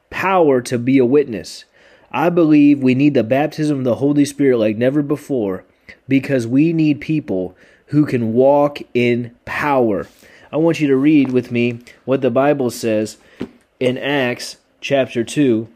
power 0.09 0.61
to 0.61 0.77
be 0.77 0.97
a 0.97 1.05
witness. 1.05 1.65
I 2.11 2.29
believe 2.29 2.81
we 2.81 2.95
need 2.95 3.13
the 3.13 3.23
baptism 3.23 3.79
of 3.79 3.83
the 3.83 3.95
Holy 3.95 4.25
Spirit 4.25 4.57
like 4.57 4.77
never 4.77 5.01
before 5.01 5.63
because 6.07 6.47
we 6.47 6.73
need 6.73 6.99
people 6.99 7.55
who 7.87 8.05
can 8.05 8.33
walk 8.33 8.79
in 8.93 9.35
power. 9.45 10.07
I 10.51 10.57
want 10.57 10.79
you 10.79 10.87
to 10.87 10.95
read 10.95 11.31
with 11.31 11.51
me 11.51 11.79
what 12.05 12.21
the 12.21 12.31
Bible 12.31 12.69
says 12.69 13.17
in 13.79 13.97
Acts 13.97 14.57
chapter 14.81 15.23
2. 15.23 15.67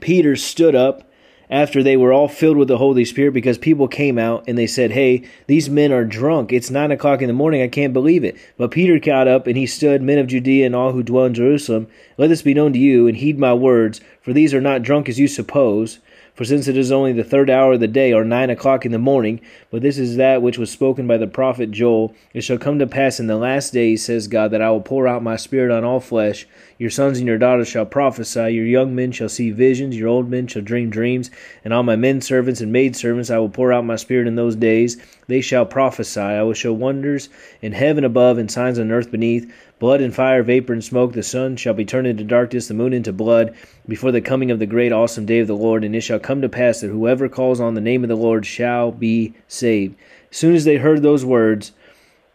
Peter 0.00 0.36
stood 0.36 0.74
up 0.74 1.09
after 1.50 1.82
they 1.82 1.96
were 1.96 2.12
all 2.12 2.28
filled 2.28 2.56
with 2.56 2.68
the 2.68 2.78
Holy 2.78 3.04
Spirit 3.04 3.34
because 3.34 3.58
people 3.58 3.88
came 3.88 4.18
out 4.18 4.44
and 4.46 4.56
they 4.56 4.66
said, 4.66 4.92
Hey, 4.92 5.24
these 5.48 5.68
men 5.68 5.92
are 5.92 6.04
drunk. 6.04 6.52
It's 6.52 6.70
nine 6.70 6.92
o'clock 6.92 7.20
in 7.20 7.26
the 7.26 7.32
morning. 7.32 7.60
I 7.60 7.68
can't 7.68 7.92
believe 7.92 8.22
it. 8.22 8.36
But 8.56 8.70
Peter 8.70 8.98
got 8.98 9.26
up 9.26 9.46
and 9.46 9.56
he 9.56 9.66
stood, 9.66 10.00
Men 10.00 10.18
of 10.18 10.28
Judea 10.28 10.64
and 10.64 10.76
all 10.76 10.92
who 10.92 11.02
dwell 11.02 11.26
in 11.26 11.34
Jerusalem, 11.34 11.88
let 12.16 12.28
this 12.28 12.42
be 12.42 12.54
known 12.54 12.72
to 12.72 12.78
you 12.78 13.08
and 13.08 13.16
heed 13.16 13.38
my 13.38 13.52
words, 13.52 14.00
for 14.22 14.32
these 14.32 14.54
are 14.54 14.60
not 14.60 14.82
drunk 14.82 15.08
as 15.08 15.18
you 15.18 15.26
suppose 15.26 15.98
for 16.40 16.46
since 16.46 16.68
it 16.68 16.76
is 16.78 16.90
only 16.90 17.12
the 17.12 17.22
third 17.22 17.50
hour 17.50 17.74
of 17.74 17.80
the 17.80 17.86
day, 17.86 18.14
or 18.14 18.24
nine 18.24 18.48
o'clock 18.48 18.86
in 18.86 18.92
the 18.92 18.98
morning, 18.98 19.42
but 19.70 19.82
this 19.82 19.98
is 19.98 20.16
that 20.16 20.40
which 20.40 20.56
was 20.56 20.70
spoken 20.70 21.06
by 21.06 21.18
the 21.18 21.26
prophet 21.26 21.70
Joel, 21.70 22.14
it 22.32 22.40
shall 22.40 22.56
come 22.56 22.78
to 22.78 22.86
pass 22.86 23.20
in 23.20 23.26
the 23.26 23.36
last 23.36 23.74
days, 23.74 24.06
says 24.06 24.26
God, 24.26 24.50
that 24.52 24.62
I 24.62 24.70
will 24.70 24.80
pour 24.80 25.06
out 25.06 25.22
my 25.22 25.36
spirit 25.36 25.70
on 25.70 25.84
all 25.84 26.00
flesh. 26.00 26.48
Your 26.78 26.88
sons 26.88 27.18
and 27.18 27.26
your 27.28 27.36
daughters 27.36 27.68
shall 27.68 27.84
prophesy, 27.84 28.54
your 28.54 28.64
young 28.64 28.94
men 28.94 29.12
shall 29.12 29.28
see 29.28 29.50
visions, 29.50 29.98
your 29.98 30.08
old 30.08 30.30
men 30.30 30.46
shall 30.46 30.62
dream 30.62 30.88
dreams, 30.88 31.30
and 31.62 31.74
on 31.74 31.84
my 31.84 31.96
men 31.96 32.22
servants 32.22 32.62
and 32.62 32.72
maid 32.72 32.96
servants 32.96 33.28
I 33.28 33.36
will 33.36 33.50
pour 33.50 33.70
out 33.70 33.84
my 33.84 33.96
spirit 33.96 34.26
in 34.26 34.36
those 34.36 34.56
days. 34.56 34.96
They 35.26 35.42
shall 35.42 35.66
prophesy. 35.66 36.20
I 36.20 36.42
will 36.42 36.54
show 36.54 36.72
wonders 36.72 37.28
in 37.60 37.72
heaven 37.72 38.02
above 38.02 38.38
and 38.38 38.50
signs 38.50 38.78
on 38.78 38.90
earth 38.90 39.10
beneath 39.10 39.52
blood 39.80 40.00
and 40.00 40.14
fire, 40.14 40.44
vapor 40.44 40.72
and 40.72 40.84
smoke. 40.84 41.14
The 41.14 41.24
sun 41.24 41.56
shall 41.56 41.74
be 41.74 41.84
turned 41.84 42.06
into 42.06 42.22
darkness, 42.22 42.68
the 42.68 42.74
moon 42.74 42.92
into 42.92 43.12
blood, 43.12 43.56
before 43.88 44.12
the 44.12 44.20
coming 44.20 44.52
of 44.52 44.60
the 44.60 44.66
great 44.66 44.92
awesome 44.92 45.26
day 45.26 45.40
of 45.40 45.48
the 45.48 45.56
Lord. 45.56 45.82
And 45.82 45.96
it 45.96 46.02
shall 46.02 46.20
come 46.20 46.42
to 46.42 46.48
pass 46.48 46.80
that 46.80 46.88
whoever 46.88 47.28
calls 47.28 47.58
on 47.58 47.74
the 47.74 47.80
name 47.80 48.04
of 48.04 48.08
the 48.08 48.14
Lord 48.14 48.46
shall 48.46 48.92
be 48.92 49.34
saved. 49.48 49.96
As 50.30 50.36
soon 50.36 50.54
as 50.54 50.64
they 50.64 50.76
heard 50.76 51.02
those 51.02 51.24
words, 51.24 51.72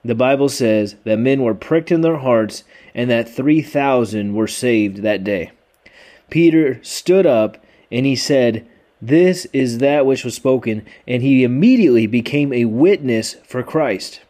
the 0.04 0.16
Bible 0.16 0.50
says 0.50 0.96
that 1.06 1.18
men 1.18 1.42
were 1.42 1.56
pricked 1.56 1.92
in 1.92 2.02
their 2.02 2.18
hearts 2.18 2.64
and 2.94 3.10
that 3.10 3.30
3,000 3.30 4.34
were 4.34 4.48
saved 4.48 4.98
that 4.98 5.24
day. 5.24 5.52
Peter 6.30 6.80
stood 6.84 7.26
up 7.26 7.64
and 7.92 8.06
he 8.06 8.16
said, 8.16 8.68
This 9.02 9.46
is 9.54 9.78
that 9.78 10.06
which 10.06 10.24
was 10.24 10.34
spoken, 10.34 10.84
and 11.08 11.22
he 11.22 11.44
immediately 11.44 12.08
became 12.08 12.52
a 12.52 12.66
witness 12.66 13.36
for 13.46 13.62
Christ. 13.62 14.22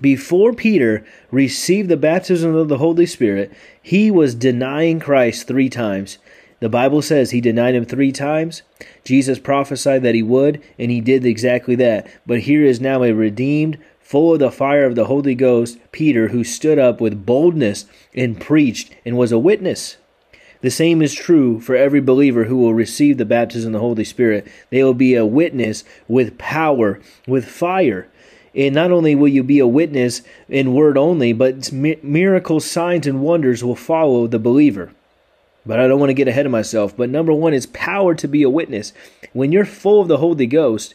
Before 0.00 0.52
Peter 0.52 1.04
received 1.30 1.88
the 1.88 1.96
baptism 1.96 2.54
of 2.54 2.68
the 2.68 2.78
Holy 2.78 3.06
Spirit, 3.06 3.52
he 3.80 4.10
was 4.10 4.34
denying 4.34 5.00
Christ 5.00 5.46
three 5.46 5.68
times. 5.68 6.18
The 6.60 6.68
Bible 6.68 7.02
says 7.02 7.30
he 7.30 7.40
denied 7.40 7.74
him 7.74 7.84
three 7.84 8.12
times. 8.12 8.62
Jesus 9.04 9.38
prophesied 9.38 10.02
that 10.02 10.14
he 10.14 10.22
would, 10.22 10.62
and 10.78 10.90
he 10.90 11.00
did 11.00 11.26
exactly 11.26 11.74
that. 11.76 12.06
But 12.26 12.40
here 12.40 12.64
is 12.64 12.80
now 12.80 13.02
a 13.02 13.12
redeemed, 13.12 13.78
full 14.00 14.34
of 14.34 14.40
the 14.40 14.50
fire 14.50 14.84
of 14.84 14.94
the 14.94 15.06
Holy 15.06 15.34
Ghost, 15.34 15.78
Peter, 15.90 16.28
who 16.28 16.44
stood 16.44 16.78
up 16.78 17.00
with 17.00 17.26
boldness 17.26 17.86
and 18.14 18.40
preached 18.40 18.94
and 19.04 19.16
was 19.16 19.32
a 19.32 19.38
witness. 19.38 19.96
The 20.60 20.70
same 20.70 21.02
is 21.02 21.14
true 21.14 21.58
for 21.60 21.74
every 21.74 22.00
believer 22.00 22.44
who 22.44 22.56
will 22.58 22.74
receive 22.74 23.18
the 23.18 23.24
baptism 23.24 23.70
of 23.70 23.80
the 23.80 23.84
Holy 23.84 24.04
Spirit. 24.04 24.46
They 24.70 24.84
will 24.84 24.94
be 24.94 25.16
a 25.16 25.26
witness 25.26 25.82
with 26.06 26.38
power, 26.38 27.00
with 27.26 27.44
fire. 27.44 28.06
And 28.54 28.74
not 28.74 28.90
only 28.90 29.14
will 29.14 29.28
you 29.28 29.42
be 29.42 29.58
a 29.58 29.66
witness 29.66 30.22
in 30.48 30.74
word 30.74 30.98
only, 30.98 31.32
but 31.32 31.72
miracles, 31.72 32.70
signs, 32.70 33.06
and 33.06 33.22
wonders 33.22 33.64
will 33.64 33.76
follow 33.76 34.26
the 34.26 34.38
believer. 34.38 34.92
But 35.64 35.80
I 35.80 35.86
don't 35.86 36.00
want 36.00 36.10
to 36.10 36.14
get 36.14 36.28
ahead 36.28 36.46
of 36.46 36.52
myself. 36.52 36.96
But 36.96 37.08
number 37.08 37.32
one 37.32 37.54
is 37.54 37.66
power 37.66 38.14
to 38.16 38.28
be 38.28 38.42
a 38.42 38.50
witness. 38.50 38.92
When 39.32 39.52
you're 39.52 39.64
full 39.64 40.00
of 40.00 40.08
the 40.08 40.18
Holy 40.18 40.46
Ghost, 40.46 40.94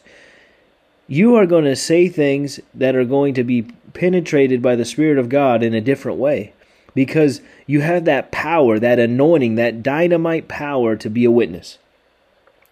you 1.08 1.34
are 1.36 1.46
going 1.46 1.64
to 1.64 1.74
say 1.74 2.08
things 2.08 2.60
that 2.74 2.94
are 2.94 3.04
going 3.04 3.34
to 3.34 3.44
be 3.44 3.62
penetrated 3.94 4.60
by 4.60 4.76
the 4.76 4.84
Spirit 4.84 5.18
of 5.18 5.30
God 5.30 5.62
in 5.62 5.74
a 5.74 5.80
different 5.80 6.18
way 6.18 6.52
because 6.94 7.40
you 7.66 7.80
have 7.80 8.04
that 8.04 8.30
power, 8.30 8.78
that 8.78 8.98
anointing, 8.98 9.54
that 9.54 9.82
dynamite 9.82 10.48
power 10.48 10.96
to 10.96 11.08
be 11.08 11.24
a 11.24 11.30
witness. 11.30 11.78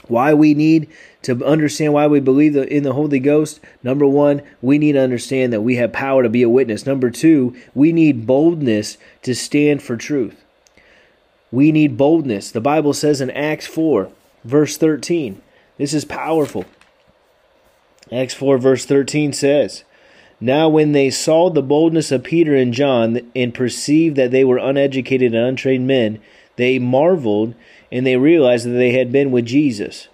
Why 0.08 0.34
we 0.34 0.54
need 0.54 0.88
to 1.22 1.44
understand 1.44 1.92
why 1.92 2.06
we 2.06 2.20
believe 2.20 2.56
in 2.56 2.84
the 2.84 2.92
Holy 2.92 3.18
Ghost. 3.18 3.58
Number 3.82 4.06
one, 4.06 4.42
we 4.62 4.78
need 4.78 4.92
to 4.92 5.00
understand 5.00 5.52
that 5.52 5.62
we 5.62 5.76
have 5.76 5.92
power 5.92 6.22
to 6.22 6.28
be 6.28 6.42
a 6.42 6.48
witness. 6.48 6.86
Number 6.86 7.10
two, 7.10 7.56
we 7.74 7.90
need 7.90 8.26
boldness 8.26 8.96
to 9.22 9.34
stand 9.34 9.82
for 9.82 9.96
truth. 9.96 10.44
We 11.50 11.72
need 11.72 11.96
boldness. 11.96 12.50
The 12.50 12.60
Bible 12.60 12.92
says 12.92 13.20
in 13.20 13.30
Acts 13.30 13.66
4, 13.66 14.10
verse 14.44 14.76
13, 14.76 15.42
this 15.78 15.92
is 15.92 16.04
powerful. 16.04 16.64
Acts 18.12 18.34
4, 18.34 18.58
verse 18.58 18.84
13 18.84 19.32
says, 19.32 19.82
Now 20.40 20.68
when 20.68 20.92
they 20.92 21.10
saw 21.10 21.50
the 21.50 21.62
boldness 21.62 22.12
of 22.12 22.22
Peter 22.22 22.54
and 22.54 22.72
John 22.72 23.20
and 23.34 23.52
perceived 23.52 24.16
that 24.16 24.30
they 24.30 24.44
were 24.44 24.58
uneducated 24.58 25.34
and 25.34 25.44
untrained 25.44 25.86
men, 25.86 26.20
they 26.54 26.78
marveled 26.78 27.54
and 27.90 28.06
they 28.06 28.16
realized 28.16 28.66
that 28.66 28.70
they 28.70 28.92
had 28.92 29.12
been 29.12 29.30
with 29.30 29.46
Jesus. 29.46 30.08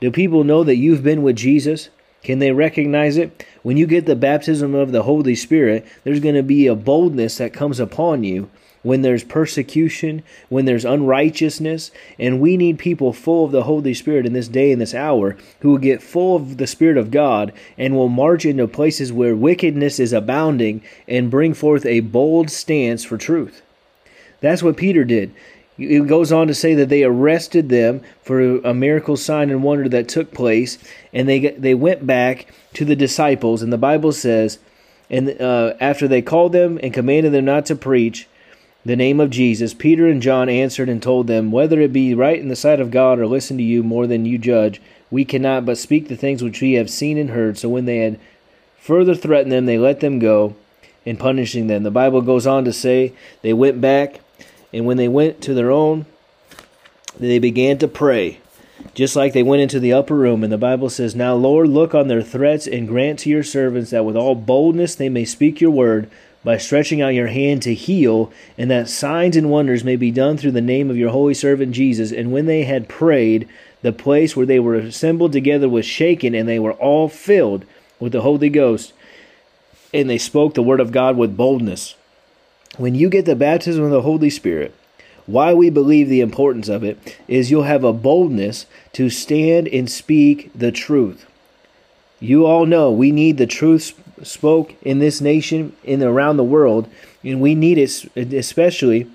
Do 0.00 0.10
people 0.10 0.44
know 0.44 0.64
that 0.64 0.76
you've 0.76 1.02
been 1.02 1.22
with 1.22 1.36
Jesus? 1.36 1.90
Can 2.22 2.38
they 2.38 2.52
recognize 2.52 3.16
it? 3.16 3.44
When 3.62 3.76
you 3.76 3.86
get 3.86 4.06
the 4.06 4.16
baptism 4.16 4.74
of 4.74 4.92
the 4.92 5.02
Holy 5.02 5.34
Spirit, 5.34 5.86
there's 6.04 6.20
going 6.20 6.34
to 6.34 6.42
be 6.42 6.66
a 6.66 6.74
boldness 6.74 7.38
that 7.38 7.52
comes 7.52 7.80
upon 7.80 8.24
you 8.24 8.50
when 8.82 9.02
there's 9.02 9.24
persecution, 9.24 10.22
when 10.48 10.64
there's 10.64 10.84
unrighteousness, 10.84 11.90
and 12.18 12.40
we 12.40 12.56
need 12.56 12.78
people 12.78 13.12
full 13.12 13.44
of 13.44 13.52
the 13.52 13.64
Holy 13.64 13.92
Spirit 13.92 14.24
in 14.24 14.32
this 14.32 14.48
day 14.48 14.72
and 14.72 14.80
this 14.80 14.94
hour 14.94 15.36
who 15.60 15.70
will 15.70 15.78
get 15.78 16.02
full 16.02 16.36
of 16.36 16.56
the 16.56 16.66
Spirit 16.66 16.96
of 16.96 17.10
God 17.10 17.52
and 17.76 17.94
will 17.94 18.08
march 18.08 18.46
into 18.46 18.66
places 18.66 19.12
where 19.12 19.36
wickedness 19.36 20.00
is 20.00 20.12
abounding 20.12 20.82
and 21.06 21.30
bring 21.30 21.52
forth 21.52 21.84
a 21.84 22.00
bold 22.00 22.50
stance 22.50 23.04
for 23.04 23.18
truth. 23.18 23.62
That's 24.40 24.62
what 24.62 24.78
Peter 24.78 25.04
did. 25.04 25.34
It 25.80 26.06
goes 26.06 26.30
on 26.30 26.46
to 26.48 26.54
say 26.54 26.74
that 26.74 26.88
they 26.88 27.02
arrested 27.02 27.68
them 27.68 28.02
for 28.22 28.58
a 28.58 28.74
miracle 28.74 29.16
sign 29.16 29.50
and 29.50 29.62
wonder 29.62 29.88
that 29.88 30.08
took 30.08 30.32
place, 30.32 30.78
and 31.12 31.28
they 31.28 31.38
they 31.50 31.74
went 31.74 32.06
back 32.06 32.46
to 32.74 32.84
the 32.84 32.96
disciples, 32.96 33.62
and 33.62 33.72
the 33.72 33.78
Bible 33.78 34.12
says, 34.12 34.58
and 35.08 35.40
uh, 35.40 35.74
after 35.80 36.06
they 36.06 36.22
called 36.22 36.52
them 36.52 36.78
and 36.82 36.94
commanded 36.94 37.32
them 37.32 37.46
not 37.46 37.66
to 37.66 37.74
preach 37.74 38.28
the 38.84 38.96
name 38.96 39.20
of 39.20 39.30
Jesus, 39.30 39.74
Peter 39.74 40.06
and 40.06 40.22
John 40.22 40.48
answered 40.48 40.88
and 40.88 41.02
told 41.02 41.26
them, 41.26 41.50
whether 41.50 41.80
it 41.80 41.92
be 41.92 42.14
right 42.14 42.38
in 42.38 42.48
the 42.48 42.56
sight 42.56 42.80
of 42.80 42.90
God 42.90 43.18
or 43.18 43.26
listen 43.26 43.56
to 43.56 43.62
you 43.62 43.82
more 43.82 44.06
than 44.06 44.24
you 44.24 44.38
judge, 44.38 44.80
we 45.10 45.24
cannot 45.24 45.66
but 45.66 45.78
speak 45.78 46.08
the 46.08 46.16
things 46.16 46.42
which 46.42 46.60
we 46.60 46.74
have 46.74 46.88
seen 46.88 47.18
and 47.18 47.30
heard. 47.30 47.58
So 47.58 47.68
when 47.68 47.84
they 47.84 47.98
had 47.98 48.20
further 48.78 49.14
threatened 49.14 49.52
them, 49.52 49.66
they 49.66 49.78
let 49.78 50.00
them 50.00 50.18
go, 50.18 50.54
in 51.04 51.16
punishing 51.16 51.66
them. 51.66 51.82
The 51.82 51.90
Bible 51.90 52.22
goes 52.22 52.46
on 52.46 52.64
to 52.64 52.72
say 52.72 53.12
they 53.42 53.52
went 53.52 53.80
back 53.80 54.20
and 54.72 54.86
when 54.86 54.96
they 54.96 55.08
went 55.08 55.40
to 55.42 55.54
their 55.54 55.70
own, 55.70 56.06
they 57.18 57.38
began 57.38 57.78
to 57.78 57.88
pray, 57.88 58.40
just 58.94 59.16
like 59.16 59.32
they 59.32 59.42
went 59.42 59.62
into 59.62 59.80
the 59.80 59.92
upper 59.92 60.14
room. 60.14 60.44
And 60.44 60.52
the 60.52 60.58
Bible 60.58 60.90
says, 60.90 61.14
Now, 61.14 61.34
Lord, 61.34 61.68
look 61.68 61.94
on 61.94 62.08
their 62.08 62.22
threats 62.22 62.66
and 62.66 62.88
grant 62.88 63.18
to 63.20 63.30
your 63.30 63.42
servants 63.42 63.90
that 63.90 64.04
with 64.04 64.16
all 64.16 64.34
boldness 64.34 64.94
they 64.94 65.08
may 65.08 65.24
speak 65.24 65.60
your 65.60 65.70
word 65.70 66.10
by 66.42 66.56
stretching 66.56 67.02
out 67.02 67.08
your 67.08 67.26
hand 67.26 67.62
to 67.62 67.74
heal, 67.74 68.32
and 68.56 68.70
that 68.70 68.88
signs 68.88 69.36
and 69.36 69.50
wonders 69.50 69.84
may 69.84 69.96
be 69.96 70.10
done 70.10 70.38
through 70.38 70.52
the 70.52 70.60
name 70.60 70.88
of 70.88 70.96
your 70.96 71.10
holy 71.10 71.34
servant 71.34 71.72
Jesus. 71.72 72.12
And 72.12 72.32
when 72.32 72.46
they 72.46 72.64
had 72.64 72.88
prayed, 72.88 73.46
the 73.82 73.92
place 73.92 74.34
where 74.34 74.46
they 74.46 74.58
were 74.58 74.76
assembled 74.76 75.32
together 75.32 75.68
was 75.68 75.84
shaken, 75.84 76.34
and 76.34 76.48
they 76.48 76.58
were 76.58 76.72
all 76.72 77.08
filled 77.08 77.66
with 77.98 78.12
the 78.12 78.22
Holy 78.22 78.48
Ghost. 78.48 78.94
And 79.92 80.08
they 80.08 80.18
spoke 80.18 80.54
the 80.54 80.62
word 80.62 80.80
of 80.80 80.92
God 80.92 81.16
with 81.16 81.36
boldness 81.36 81.96
when 82.80 82.94
you 82.94 83.10
get 83.10 83.26
the 83.26 83.36
baptism 83.36 83.84
of 83.84 83.90
the 83.90 84.02
Holy 84.02 84.30
Spirit, 84.30 84.74
why 85.26 85.52
we 85.52 85.70
believe 85.70 86.08
the 86.08 86.22
importance 86.22 86.68
of 86.68 86.82
it 86.82 87.16
is 87.28 87.50
you'll 87.50 87.64
have 87.64 87.84
a 87.84 87.92
boldness 87.92 88.66
to 88.94 89.10
stand 89.10 89.68
and 89.68 89.90
speak 89.90 90.50
the 90.54 90.72
truth. 90.72 91.26
You 92.20 92.46
all 92.46 92.66
know 92.66 92.90
we 92.90 93.12
need 93.12 93.36
the 93.36 93.46
truth 93.46 93.94
spoke 94.22 94.74
in 94.82 94.98
this 94.98 95.20
nation 95.20 95.76
and 95.86 96.02
around 96.02 96.36
the 96.36 96.44
world, 96.44 96.88
and 97.22 97.40
we 97.40 97.54
need 97.54 97.78
it 97.78 98.34
especially 98.34 99.10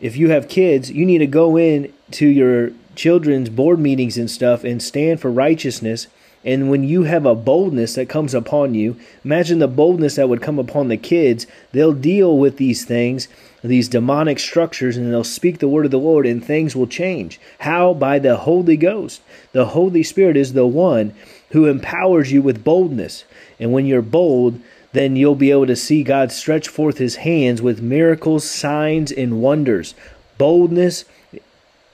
if 0.00 0.16
you 0.16 0.30
have 0.30 0.48
kids, 0.48 0.90
you 0.90 1.06
need 1.06 1.18
to 1.18 1.26
go 1.26 1.56
in 1.56 1.92
to 2.12 2.26
your 2.26 2.72
children's 2.94 3.48
board 3.48 3.78
meetings 3.78 4.18
and 4.18 4.30
stuff 4.30 4.62
and 4.62 4.82
stand 4.82 5.20
for 5.20 5.30
righteousness. 5.30 6.06
And 6.44 6.68
when 6.68 6.84
you 6.84 7.04
have 7.04 7.24
a 7.24 7.34
boldness 7.34 7.94
that 7.94 8.08
comes 8.08 8.34
upon 8.34 8.74
you, 8.74 8.96
imagine 9.24 9.60
the 9.60 9.68
boldness 9.68 10.16
that 10.16 10.28
would 10.28 10.42
come 10.42 10.58
upon 10.58 10.88
the 10.88 10.98
kids. 10.98 11.46
They'll 11.72 11.94
deal 11.94 12.36
with 12.36 12.58
these 12.58 12.84
things, 12.84 13.28
these 13.62 13.88
demonic 13.88 14.38
structures, 14.38 14.98
and 14.98 15.10
they'll 15.10 15.24
speak 15.24 15.58
the 15.58 15.68
word 15.68 15.86
of 15.86 15.90
the 15.90 15.98
Lord, 15.98 16.26
and 16.26 16.44
things 16.44 16.76
will 16.76 16.86
change. 16.86 17.40
How? 17.60 17.94
By 17.94 18.18
the 18.18 18.36
Holy 18.36 18.76
Ghost. 18.76 19.22
The 19.52 19.66
Holy 19.66 20.02
Spirit 20.02 20.36
is 20.36 20.52
the 20.52 20.66
one 20.66 21.14
who 21.50 21.66
empowers 21.66 22.30
you 22.30 22.42
with 22.42 22.64
boldness. 22.64 23.24
And 23.58 23.72
when 23.72 23.86
you're 23.86 24.02
bold, 24.02 24.60
then 24.92 25.16
you'll 25.16 25.34
be 25.34 25.50
able 25.50 25.66
to 25.66 25.76
see 25.76 26.02
God 26.02 26.30
stretch 26.30 26.68
forth 26.68 26.98
his 26.98 27.16
hands 27.16 27.62
with 27.62 27.80
miracles, 27.80 28.48
signs, 28.48 29.10
and 29.10 29.40
wonders. 29.40 29.94
Boldness 30.36 31.04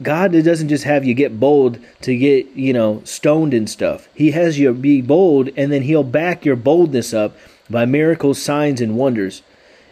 God 0.02 0.32
doesn't 0.32 0.68
just 0.68 0.84
have 0.84 1.04
you 1.04 1.14
get 1.14 1.38
bold 1.38 1.78
to 2.02 2.16
get, 2.16 2.46
you 2.52 2.72
know, 2.72 3.02
stoned 3.04 3.52
and 3.52 3.68
stuff. 3.68 4.08
He 4.14 4.30
has 4.30 4.58
you 4.58 4.72
be 4.72 5.02
bold 5.02 5.50
and 5.56 5.70
then 5.70 5.82
he'll 5.82 6.04
back 6.04 6.44
your 6.44 6.56
boldness 6.56 7.12
up 7.12 7.36
by 7.68 7.84
miracles, 7.84 8.40
signs, 8.40 8.80
and 8.80 8.96
wonders. 8.96 9.42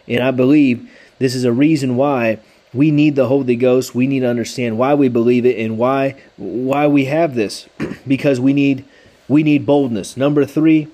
And 0.07 0.23
I 0.23 0.31
believe 0.31 0.89
this 1.19 1.35
is 1.35 1.43
a 1.43 1.51
reason 1.51 1.95
why 1.95 2.39
we 2.73 2.91
need 2.91 3.15
the 3.15 3.27
Holy 3.27 3.55
Ghost. 3.55 3.93
We 3.93 4.07
need 4.07 4.21
to 4.21 4.29
understand 4.29 4.77
why 4.77 4.93
we 4.95 5.09
believe 5.09 5.45
it 5.45 5.57
and 5.57 5.77
why 5.77 6.15
why 6.37 6.87
we 6.87 7.05
have 7.05 7.35
this. 7.35 7.67
because 8.07 8.39
we 8.39 8.53
need 8.53 8.85
we 9.27 9.43
need 9.43 9.65
boldness. 9.65 10.17
Number 10.17 10.43
3, 10.45 10.87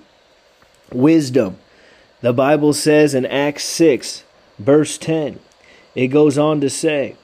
wisdom. 0.91 1.57
The 2.21 2.33
Bible 2.33 2.73
says 2.73 3.13
in 3.13 3.25
Acts 3.25 3.63
6, 3.65 4.23
verse 4.59 4.97
10, 4.97 5.39
it 5.93 6.07
goes 6.07 6.37
on 6.37 6.59
to 6.61 6.69
say, 6.69 7.15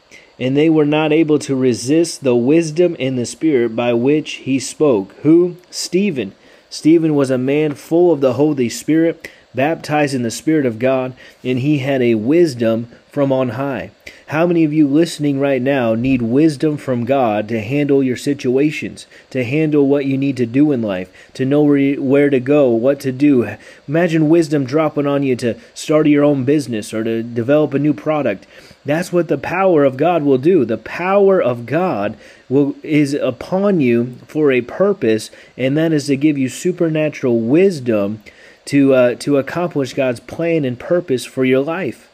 and 0.41 0.57
they 0.57 0.71
were 0.71 0.87
not 0.87 1.13
able 1.13 1.37
to 1.37 1.55
resist 1.55 2.23
the 2.23 2.35
wisdom 2.35 2.95
and 2.99 3.15
the 3.15 3.27
spirit 3.27 3.75
by 3.75 3.93
which 3.93 4.31
he 4.33 4.57
spoke. 4.57 5.13
Who? 5.21 5.55
Stephen. 5.69 6.33
Stephen 6.67 7.13
was 7.13 7.29
a 7.29 7.37
man 7.37 7.75
full 7.75 8.11
of 8.11 8.21
the 8.21 8.33
Holy 8.33 8.67
Spirit, 8.67 9.29
baptized 9.53 10.15
in 10.15 10.23
the 10.23 10.31
Spirit 10.31 10.65
of 10.65 10.79
God, 10.79 11.13
and 11.43 11.59
he 11.59 11.77
had 11.77 12.01
a 12.01 12.15
wisdom 12.15 12.89
from 13.11 13.31
on 13.31 13.49
high. 13.49 13.91
How 14.27 14.47
many 14.47 14.63
of 14.63 14.73
you 14.73 14.87
listening 14.87 15.39
right 15.39 15.61
now 15.61 15.93
need 15.93 16.21
wisdom 16.23 16.77
from 16.77 17.05
God 17.05 17.47
to 17.49 17.59
handle 17.59 18.01
your 18.01 18.15
situations, 18.15 19.05
to 19.29 19.43
handle 19.43 19.87
what 19.87 20.05
you 20.05 20.17
need 20.17 20.37
to 20.37 20.45
do 20.45 20.71
in 20.71 20.81
life, 20.81 21.11
to 21.33 21.45
know 21.45 21.61
where, 21.61 21.77
you, 21.77 22.01
where 22.01 22.29
to 22.31 22.39
go, 22.39 22.69
what 22.69 22.99
to 23.01 23.11
do? 23.11 23.57
Imagine 23.87 24.29
wisdom 24.29 24.63
dropping 24.63 25.05
on 25.05 25.21
you 25.21 25.35
to 25.35 25.59
start 25.75 26.07
your 26.07 26.23
own 26.23 26.45
business 26.45 26.93
or 26.93 27.03
to 27.03 27.21
develop 27.21 27.73
a 27.73 27.79
new 27.79 27.93
product. 27.93 28.47
That's 28.83 29.13
what 29.13 29.27
the 29.27 29.37
power 29.37 29.83
of 29.83 29.97
God 29.97 30.23
will 30.23 30.39
do. 30.39 30.65
The 30.65 30.77
power 30.77 31.41
of 31.41 31.65
God 31.65 32.17
will 32.49 32.75
is 32.81 33.13
upon 33.13 33.79
you 33.79 34.15
for 34.27 34.51
a 34.51 34.61
purpose, 34.61 35.29
and 35.55 35.77
that 35.77 35.93
is 35.93 36.07
to 36.07 36.15
give 36.15 36.37
you 36.37 36.49
supernatural 36.49 37.39
wisdom 37.39 38.23
to 38.65 38.93
uh, 38.93 39.15
to 39.15 39.37
accomplish 39.37 39.93
God's 39.93 40.19
plan 40.19 40.65
and 40.65 40.79
purpose 40.79 41.25
for 41.25 41.45
your 41.45 41.61
life. 41.61 42.09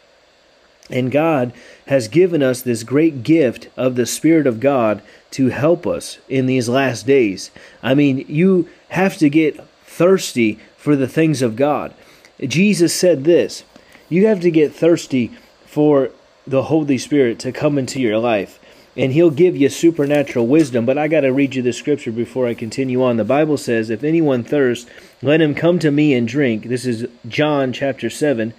And 0.89 1.11
God 1.11 1.53
has 1.87 2.07
given 2.07 2.41
us 2.41 2.61
this 2.61 2.83
great 2.83 3.23
gift 3.23 3.69
of 3.75 3.95
the 3.95 4.05
Spirit 4.05 4.47
of 4.47 4.59
God 4.59 5.01
to 5.31 5.49
help 5.49 5.85
us 5.85 6.19
in 6.29 6.45
these 6.45 6.69
last 6.69 7.05
days. 7.05 7.51
I 7.83 7.93
mean, 7.93 8.25
you 8.27 8.69
have 8.89 9.17
to 9.17 9.29
get 9.29 9.61
thirsty 9.85 10.59
for 10.77 10.95
the 10.95 11.07
things 11.07 11.41
of 11.41 11.55
God. 11.55 11.93
Jesus 12.41 12.93
said 12.93 13.23
this 13.23 13.63
you 14.09 14.27
have 14.27 14.39
to 14.41 14.51
get 14.51 14.73
thirsty 14.73 15.31
for 15.65 16.11
the 16.47 16.63
Holy 16.63 16.97
Spirit 16.97 17.39
to 17.39 17.51
come 17.51 17.77
into 17.77 17.99
your 17.99 18.17
life. 18.17 18.59
And 18.95 19.11
he'll 19.11 19.29
give 19.29 19.55
you 19.55 19.69
supernatural 19.69 20.47
wisdom. 20.47 20.85
But 20.85 20.97
I 20.97 21.07
got 21.07 21.21
to 21.21 21.31
read 21.31 21.53
you 21.53 21.61
the 21.61 21.73
scripture 21.73 22.11
before 22.11 22.47
I 22.47 22.55
continue 22.55 23.03
on. 23.03 23.17
The 23.17 23.23
Bible 23.23 23.57
says, 23.57 23.91
If 23.91 24.03
anyone 24.03 24.43
thirst, 24.43 24.89
let 25.21 25.39
him 25.39 25.53
come 25.53 25.77
to 25.79 25.91
me 25.91 26.15
and 26.15 26.27
drink. 26.27 26.63
This 26.63 26.85
is 26.85 27.07
John 27.27 27.73
chapter 27.73 28.09
7 28.09 28.53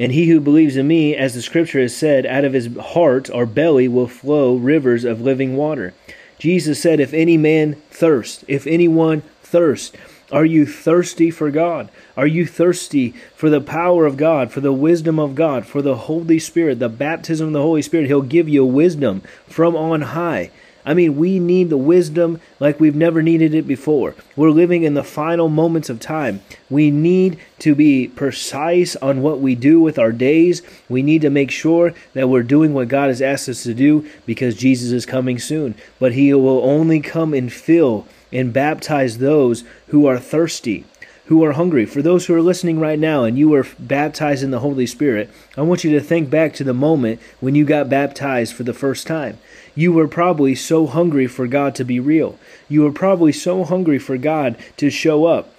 and 0.00 0.12
he 0.12 0.28
who 0.28 0.40
believes 0.40 0.78
in 0.78 0.88
me, 0.88 1.14
as 1.14 1.34
the 1.34 1.42
scripture 1.42 1.78
has 1.78 1.94
said, 1.94 2.24
out 2.24 2.42
of 2.42 2.54
his 2.54 2.74
heart 2.78 3.28
or 3.28 3.44
belly 3.44 3.86
will 3.86 4.08
flow 4.08 4.56
rivers 4.56 5.04
of 5.04 5.20
living 5.20 5.58
water. 5.58 5.92
Jesus 6.38 6.80
said, 6.80 7.00
If 7.00 7.12
any 7.12 7.36
man 7.36 7.74
thirst, 7.90 8.42
if 8.48 8.66
anyone 8.66 9.20
thirst, 9.42 9.94
are 10.32 10.44
you 10.44 10.66
thirsty 10.66 11.30
for 11.30 11.50
God? 11.50 11.90
Are 12.16 12.26
you 12.26 12.46
thirsty 12.46 13.10
for 13.34 13.50
the 13.50 13.60
power 13.60 14.06
of 14.06 14.16
God, 14.16 14.52
for 14.52 14.60
the 14.60 14.72
wisdom 14.72 15.18
of 15.18 15.34
God, 15.34 15.66
for 15.66 15.82
the 15.82 15.96
Holy 15.96 16.38
Spirit, 16.38 16.78
the 16.78 16.88
baptism 16.88 17.48
of 17.48 17.52
the 17.52 17.62
Holy 17.62 17.82
Spirit? 17.82 18.06
He'll 18.06 18.22
give 18.22 18.48
you 18.48 18.64
wisdom 18.64 19.22
from 19.46 19.74
on 19.74 20.02
high. 20.02 20.50
I 20.84 20.94
mean, 20.94 21.16
we 21.16 21.38
need 21.38 21.68
the 21.68 21.76
wisdom 21.76 22.40
like 22.58 22.80
we've 22.80 22.96
never 22.96 23.22
needed 23.22 23.54
it 23.54 23.66
before. 23.66 24.14
We're 24.34 24.50
living 24.50 24.82
in 24.82 24.94
the 24.94 25.04
final 25.04 25.48
moments 25.48 25.90
of 25.90 26.00
time. 26.00 26.40
We 26.70 26.90
need 26.90 27.38
to 27.58 27.74
be 27.74 28.08
precise 28.08 28.96
on 28.96 29.20
what 29.20 29.40
we 29.40 29.54
do 29.54 29.80
with 29.80 29.98
our 29.98 30.12
days. 30.12 30.62
We 30.88 31.02
need 31.02 31.20
to 31.22 31.30
make 31.30 31.50
sure 31.50 31.92
that 32.14 32.28
we're 32.28 32.42
doing 32.42 32.72
what 32.72 32.88
God 32.88 33.08
has 33.08 33.20
asked 33.20 33.48
us 33.48 33.62
to 33.64 33.74
do 33.74 34.08
because 34.24 34.54
Jesus 34.54 34.92
is 34.92 35.04
coming 35.04 35.38
soon. 35.38 35.74
But 35.98 36.12
He 36.12 36.32
will 36.32 36.64
only 36.64 37.00
come 37.00 37.34
and 37.34 37.52
fill 37.52 38.06
and 38.32 38.52
baptize 38.52 39.18
those 39.18 39.64
who 39.88 40.06
are 40.06 40.18
thirsty 40.18 40.84
who 41.30 41.44
are 41.44 41.52
hungry. 41.52 41.86
For 41.86 42.02
those 42.02 42.26
who 42.26 42.34
are 42.34 42.42
listening 42.42 42.80
right 42.80 42.98
now 42.98 43.22
and 43.22 43.38
you 43.38 43.48
were 43.48 43.64
baptized 43.78 44.42
in 44.42 44.50
the 44.50 44.58
Holy 44.58 44.84
Spirit, 44.84 45.30
I 45.56 45.62
want 45.62 45.84
you 45.84 45.92
to 45.92 46.00
think 46.00 46.28
back 46.28 46.52
to 46.54 46.64
the 46.64 46.74
moment 46.74 47.20
when 47.38 47.54
you 47.54 47.64
got 47.64 47.88
baptized 47.88 48.52
for 48.52 48.64
the 48.64 48.74
first 48.74 49.06
time. 49.06 49.38
You 49.76 49.92
were 49.92 50.08
probably 50.08 50.56
so 50.56 50.88
hungry 50.88 51.28
for 51.28 51.46
God 51.46 51.76
to 51.76 51.84
be 51.84 52.00
real. 52.00 52.36
You 52.68 52.82
were 52.82 52.90
probably 52.90 53.30
so 53.30 53.62
hungry 53.62 54.00
for 54.00 54.18
God 54.18 54.56
to 54.78 54.90
show 54.90 55.26
up. 55.26 55.54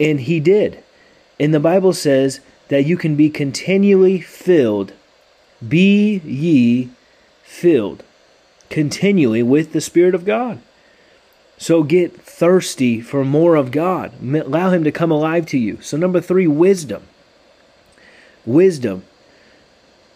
And 0.00 0.18
He 0.18 0.40
did. 0.40 0.82
And 1.38 1.54
the 1.54 1.60
Bible 1.60 1.92
says 1.92 2.40
that 2.66 2.84
you 2.84 2.96
can 2.96 3.14
be 3.14 3.30
continually 3.30 4.18
filled. 4.20 4.94
Be 5.66 6.22
ye 6.24 6.88
filled 7.44 8.02
continually 8.68 9.44
with 9.44 9.72
the 9.72 9.80
Spirit 9.80 10.16
of 10.16 10.24
God. 10.24 10.58
So 11.56 11.82
get 11.82 12.20
thirsty 12.20 13.00
for 13.00 13.24
more 13.24 13.54
of 13.54 13.70
God. 13.70 14.12
Allow 14.22 14.70
Him 14.70 14.84
to 14.84 14.92
come 14.92 15.10
alive 15.10 15.46
to 15.46 15.58
you. 15.58 15.80
So, 15.80 15.96
number 15.96 16.20
three, 16.20 16.46
wisdom. 16.46 17.04
Wisdom. 18.44 19.04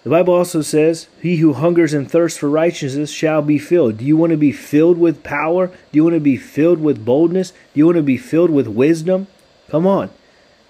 The 0.04 0.10
Bible 0.10 0.34
also 0.34 0.62
says, 0.62 1.08
He 1.20 1.36
who 1.36 1.52
hungers 1.54 1.92
and 1.92 2.10
thirsts 2.10 2.38
for 2.38 2.48
righteousness 2.48 3.10
shall 3.10 3.42
be 3.42 3.58
filled. 3.58 3.98
Do 3.98 4.04
you 4.04 4.16
want 4.16 4.30
to 4.30 4.36
be 4.36 4.52
filled 4.52 4.98
with 4.98 5.22
power? 5.22 5.68
Do 5.68 5.74
you 5.92 6.04
want 6.04 6.14
to 6.14 6.20
be 6.20 6.36
filled 6.36 6.80
with 6.80 7.04
boldness? 7.04 7.50
Do 7.50 7.56
you 7.74 7.86
want 7.86 7.96
to 7.96 8.02
be 8.02 8.16
filled 8.16 8.50
with 8.50 8.66
wisdom? 8.66 9.26
Come 9.68 9.86
on. 9.86 10.10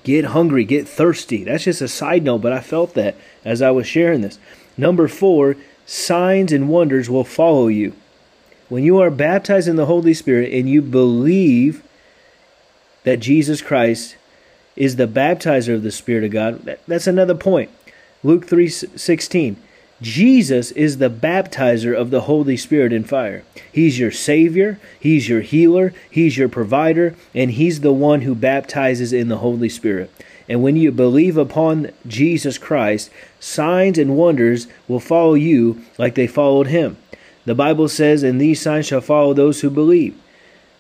Get 0.05 0.27
hungry, 0.27 0.65
get 0.65 0.89
thirsty. 0.89 1.45
That's 1.45 1.65
just 1.65 1.83
a 1.83 1.89
side 1.89 2.23
note, 2.25 2.39
but 2.39 2.53
I 2.53 2.61
felt 2.61 2.95
that 2.95 3.17
as 3.45 3.61
I 3.61 3.71
was 3.71 3.87
sharing 3.87 4.23
this. 4.23 4.39
Number 4.77 5.09
four, 5.09 5.57
signs 5.87 6.53
and 6.53 6.69
wonders 6.69 7.11
will 7.11 7.25
follow 7.25 7.69
you. 7.69 7.95
When 8.69 8.85
you 8.85 8.99
are 9.01 9.11
baptized 9.11 9.69
in 9.69 9.77
the 9.77 9.87
Holy 9.87 10.15
Spirit 10.15 10.53
and 10.53 10.69
you 10.69 10.83
believe 10.83 11.83
that 13.05 13.21
Jesus 13.21 13.63
Christ 13.63 14.17
is 14.77 14.97
the 14.97 15.09
baptizer 15.09 15.75
of 15.75 15.83
the 15.83 15.91
Spirit 15.91 16.25
of 16.25 16.31
God, 16.31 16.65
that, 16.65 16.81
that's 16.87 17.07
another 17.07 17.35
point. 17.35 17.71
Luke 18.23 18.47
3:16. 18.47 19.57
Jesus 20.01 20.71
is 20.73 20.99
the 20.99 21.11
baptizer 21.11 21.93
of 21.93 22.11
the 22.11 22.23
Holy 22.23 22.57
Spirit 22.57 22.93
in 22.93 23.03
fire. 23.03 23.43
He's 23.73 23.99
your 23.99 24.13
Savior, 24.13 24.79
He's 25.01 25.29
your 25.29 25.41
healer, 25.41 25.93
He's 26.09 26.39
your 26.39 26.49
provider, 26.49 27.17
and 27.35 27.51
He's 27.51 27.81
the 27.81 27.93
one 27.93 28.21
who 28.21 28.37
baptizes 28.37 29.13
in 29.13 29.27
the 29.27 29.39
Holy 29.39 29.69
Spirit. 29.69 30.13
And 30.49 30.63
when 30.63 30.77
you 30.77 30.93
believe 30.93 31.37
upon 31.37 31.91
Jesus 32.07 32.59
Christ, 32.59 33.11
signs 33.41 33.99
and 33.99 34.17
wonders 34.17 34.69
will 34.87 35.01
follow 35.01 35.35
you 35.35 35.83
like 35.99 36.15
they 36.15 36.29
followed 36.29 36.69
Him. 36.69 36.97
The 37.49 37.55
Bible 37.55 37.89
says, 37.89 38.23
And 38.23 38.39
these 38.39 38.61
signs 38.61 38.85
shall 38.85 39.01
follow 39.01 39.33
those 39.33 39.63
who 39.63 39.71
believe. 39.71 40.15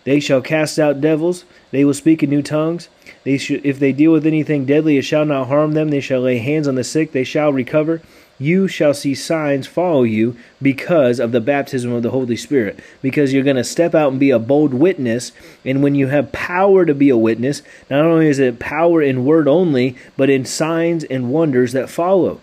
They 0.04 0.20
shall 0.20 0.42
cast 0.42 0.78
out 0.78 1.00
devils. 1.00 1.46
They 1.70 1.82
will 1.82 1.94
speak 1.94 2.22
in 2.22 2.28
new 2.28 2.42
tongues. 2.42 2.90
They 3.24 3.36
if 3.36 3.78
they 3.78 3.92
deal 3.92 4.12
with 4.12 4.26
anything 4.26 4.66
deadly, 4.66 4.98
it 4.98 5.02
shall 5.02 5.24
not 5.24 5.48
harm 5.48 5.72
them. 5.72 5.88
They 5.88 6.02
shall 6.02 6.20
lay 6.20 6.36
hands 6.36 6.68
on 6.68 6.74
the 6.74 6.84
sick. 6.84 7.12
They 7.12 7.24
shall 7.24 7.54
recover. 7.54 8.02
You 8.38 8.68
shall 8.68 8.92
see 8.92 9.14
signs 9.14 9.66
follow 9.66 10.02
you 10.02 10.36
because 10.60 11.20
of 11.20 11.32
the 11.32 11.40
baptism 11.40 11.90
of 11.90 12.02
the 12.02 12.10
Holy 12.10 12.36
Spirit. 12.36 12.80
Because 13.00 13.32
you're 13.32 13.44
going 13.44 13.56
to 13.56 13.64
step 13.64 13.94
out 13.94 14.10
and 14.10 14.20
be 14.20 14.30
a 14.30 14.38
bold 14.38 14.74
witness. 14.74 15.32
And 15.64 15.82
when 15.82 15.94
you 15.94 16.08
have 16.08 16.32
power 16.32 16.84
to 16.84 16.94
be 16.94 17.08
a 17.08 17.16
witness, 17.16 17.62
not 17.88 18.04
only 18.04 18.28
is 18.28 18.38
it 18.38 18.58
power 18.58 19.00
in 19.00 19.24
word 19.24 19.48
only, 19.48 19.96
but 20.18 20.28
in 20.28 20.44
signs 20.44 21.02
and 21.04 21.32
wonders 21.32 21.72
that 21.72 21.88
follow. 21.88 22.42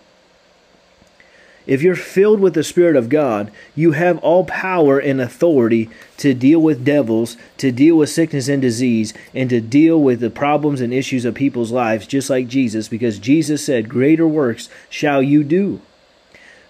If 1.66 1.82
you're 1.82 1.96
filled 1.96 2.38
with 2.38 2.54
the 2.54 2.62
Spirit 2.62 2.94
of 2.94 3.08
God, 3.08 3.50
you 3.74 3.92
have 3.92 4.18
all 4.18 4.44
power 4.44 4.98
and 4.98 5.20
authority 5.20 5.90
to 6.18 6.32
deal 6.32 6.60
with 6.60 6.84
devils, 6.84 7.36
to 7.58 7.72
deal 7.72 7.96
with 7.96 8.08
sickness 8.08 8.48
and 8.48 8.62
disease, 8.62 9.12
and 9.34 9.50
to 9.50 9.60
deal 9.60 10.00
with 10.00 10.20
the 10.20 10.30
problems 10.30 10.80
and 10.80 10.94
issues 10.94 11.24
of 11.24 11.34
people's 11.34 11.72
lives, 11.72 12.06
just 12.06 12.30
like 12.30 12.46
Jesus, 12.46 12.88
because 12.88 13.18
Jesus 13.18 13.64
said, 13.64 13.88
Greater 13.88 14.28
works 14.28 14.68
shall 14.88 15.22
you 15.22 15.42
do. 15.42 15.80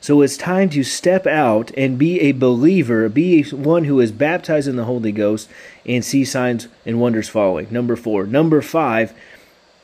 So 0.00 0.22
it's 0.22 0.36
time 0.36 0.70
to 0.70 0.84
step 0.84 1.26
out 1.26 1.72
and 1.76 1.98
be 1.98 2.20
a 2.20 2.32
believer, 2.32 3.08
be 3.08 3.42
one 3.50 3.84
who 3.84 4.00
is 4.00 4.12
baptized 4.12 4.68
in 4.68 4.76
the 4.76 4.84
Holy 4.84 5.12
Ghost 5.12 5.48
and 5.84 6.04
see 6.04 6.24
signs 6.24 6.68
and 6.86 7.00
wonders 7.00 7.28
following. 7.28 7.66
Number 7.70 7.96
four. 7.96 8.24
Number 8.24 8.62
five, 8.62 9.12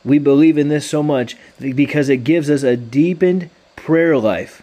we 0.05 0.19
believe 0.19 0.57
in 0.57 0.69
this 0.69 0.89
so 0.89 1.03
much 1.03 1.37
because 1.59 2.09
it 2.09 2.19
gives 2.19 2.49
us 2.49 2.63
a 2.63 2.77
deepened 2.77 3.51
prayer 3.77 4.17
life. 4.17 4.63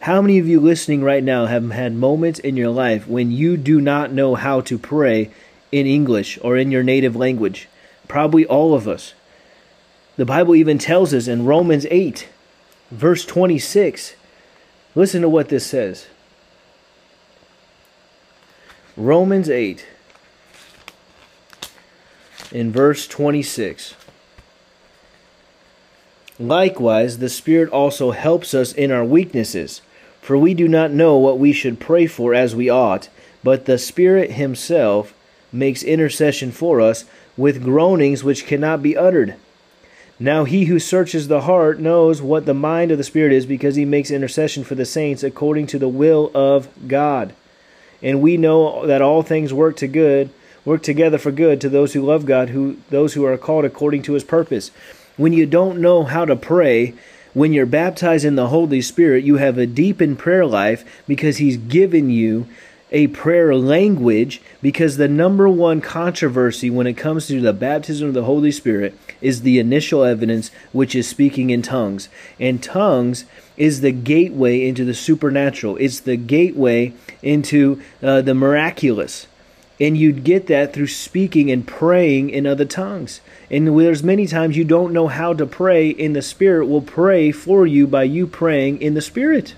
How 0.00 0.20
many 0.22 0.38
of 0.38 0.46
you 0.46 0.60
listening 0.60 1.02
right 1.02 1.24
now 1.24 1.46
have 1.46 1.70
had 1.70 1.94
moments 1.94 2.38
in 2.38 2.56
your 2.56 2.70
life 2.70 3.08
when 3.08 3.32
you 3.32 3.56
do 3.56 3.80
not 3.80 4.12
know 4.12 4.34
how 4.34 4.60
to 4.62 4.78
pray 4.78 5.30
in 5.72 5.86
English 5.86 6.38
or 6.42 6.56
in 6.56 6.70
your 6.70 6.82
native 6.82 7.16
language? 7.16 7.68
Probably 8.06 8.46
all 8.46 8.74
of 8.74 8.86
us. 8.86 9.14
The 10.16 10.24
Bible 10.24 10.54
even 10.54 10.78
tells 10.78 11.12
us 11.12 11.28
in 11.28 11.44
Romans 11.44 11.86
8, 11.90 12.28
verse 12.90 13.24
26. 13.24 14.14
Listen 14.94 15.22
to 15.22 15.28
what 15.28 15.48
this 15.48 15.66
says. 15.66 16.06
Romans 18.96 19.50
8, 19.50 19.84
in 22.50 22.72
verse 22.72 23.06
26. 23.06 23.94
Likewise, 26.38 27.18
the 27.18 27.28
Spirit 27.28 27.68
also 27.70 28.12
helps 28.12 28.54
us 28.54 28.72
in 28.72 28.90
our 28.90 29.04
weaknesses, 29.04 29.82
for 30.26 30.36
we 30.36 30.54
do 30.54 30.66
not 30.66 30.90
know 30.90 31.16
what 31.16 31.38
we 31.38 31.52
should 31.52 31.78
pray 31.78 32.04
for 32.04 32.34
as 32.34 32.52
we 32.52 32.68
ought, 32.68 33.08
but 33.44 33.64
the 33.64 33.78
Spirit 33.78 34.32
Himself 34.32 35.14
makes 35.52 35.84
intercession 35.84 36.50
for 36.50 36.80
us 36.80 37.04
with 37.36 37.62
groanings 37.62 38.24
which 38.24 38.44
cannot 38.44 38.82
be 38.82 38.96
uttered. 38.96 39.36
Now 40.18 40.42
he 40.42 40.64
who 40.64 40.80
searches 40.80 41.28
the 41.28 41.42
heart 41.42 41.78
knows 41.78 42.20
what 42.20 42.44
the 42.44 42.54
mind 42.54 42.90
of 42.90 42.98
the 42.98 43.04
Spirit 43.04 43.32
is, 43.32 43.46
because 43.46 43.76
he 43.76 43.84
makes 43.84 44.10
intercession 44.10 44.64
for 44.64 44.74
the 44.74 44.84
saints 44.84 45.22
according 45.22 45.68
to 45.68 45.78
the 45.78 45.86
will 45.86 46.32
of 46.34 46.68
God. 46.88 47.32
And 48.02 48.20
we 48.20 48.36
know 48.36 48.84
that 48.84 49.02
all 49.02 49.22
things 49.22 49.54
work 49.54 49.76
to 49.76 49.86
good, 49.86 50.30
work 50.64 50.82
together 50.82 51.18
for 51.18 51.30
good 51.30 51.60
to 51.60 51.68
those 51.68 51.92
who 51.92 52.04
love 52.04 52.26
God, 52.26 52.48
who 52.48 52.78
those 52.90 53.14
who 53.14 53.24
are 53.24 53.38
called 53.38 53.64
according 53.64 54.02
to 54.02 54.14
his 54.14 54.24
purpose 54.24 54.72
when 55.16 55.32
you 55.32 55.46
don't 55.46 55.80
know 55.80 56.04
how 56.04 56.24
to 56.24 56.36
pray, 56.36 56.94
when 57.36 57.52
you're 57.52 57.66
baptized 57.66 58.24
in 58.24 58.34
the 58.34 58.48
Holy 58.48 58.80
Spirit, 58.80 59.22
you 59.22 59.36
have 59.36 59.58
a 59.58 59.66
deepened 59.66 60.18
prayer 60.18 60.46
life 60.46 60.82
because 61.06 61.36
He's 61.36 61.58
given 61.58 62.08
you 62.08 62.46
a 62.90 63.08
prayer 63.08 63.54
language 63.54 64.40
because 64.62 64.96
the 64.96 65.06
number 65.06 65.46
one 65.46 65.82
controversy 65.82 66.70
when 66.70 66.86
it 66.86 66.94
comes 66.94 67.26
to 67.26 67.38
the 67.38 67.52
baptism 67.52 68.08
of 68.08 68.14
the 68.14 68.24
Holy 68.24 68.50
Spirit 68.50 68.98
is 69.20 69.42
the 69.42 69.58
initial 69.58 70.02
evidence, 70.02 70.50
which 70.72 70.94
is 70.94 71.06
speaking 71.06 71.50
in 71.50 71.60
tongues. 71.60 72.08
And 72.40 72.62
tongues 72.62 73.26
is 73.58 73.82
the 73.82 73.92
gateway 73.92 74.66
into 74.66 74.86
the 74.86 74.94
supernatural, 74.94 75.76
it's 75.76 76.00
the 76.00 76.16
gateway 76.16 76.94
into 77.20 77.82
uh, 78.02 78.22
the 78.22 78.34
miraculous. 78.34 79.26
And 79.78 79.96
you'd 79.96 80.24
get 80.24 80.46
that 80.46 80.72
through 80.72 80.86
speaking 80.86 81.50
and 81.50 81.66
praying 81.66 82.30
in 82.30 82.46
other 82.46 82.64
tongues. 82.64 83.20
And 83.50 83.78
there's 83.78 84.02
many 84.02 84.26
times 84.26 84.56
you 84.56 84.64
don't 84.64 84.92
know 84.92 85.06
how 85.06 85.34
to 85.34 85.44
pray, 85.44 85.94
and 85.94 86.16
the 86.16 86.22
Spirit 86.22 86.66
will 86.66 86.82
pray 86.82 87.30
for 87.30 87.66
you 87.66 87.86
by 87.86 88.04
you 88.04 88.26
praying 88.26 88.80
in 88.80 88.94
the 88.94 89.02
Spirit. 89.02 89.54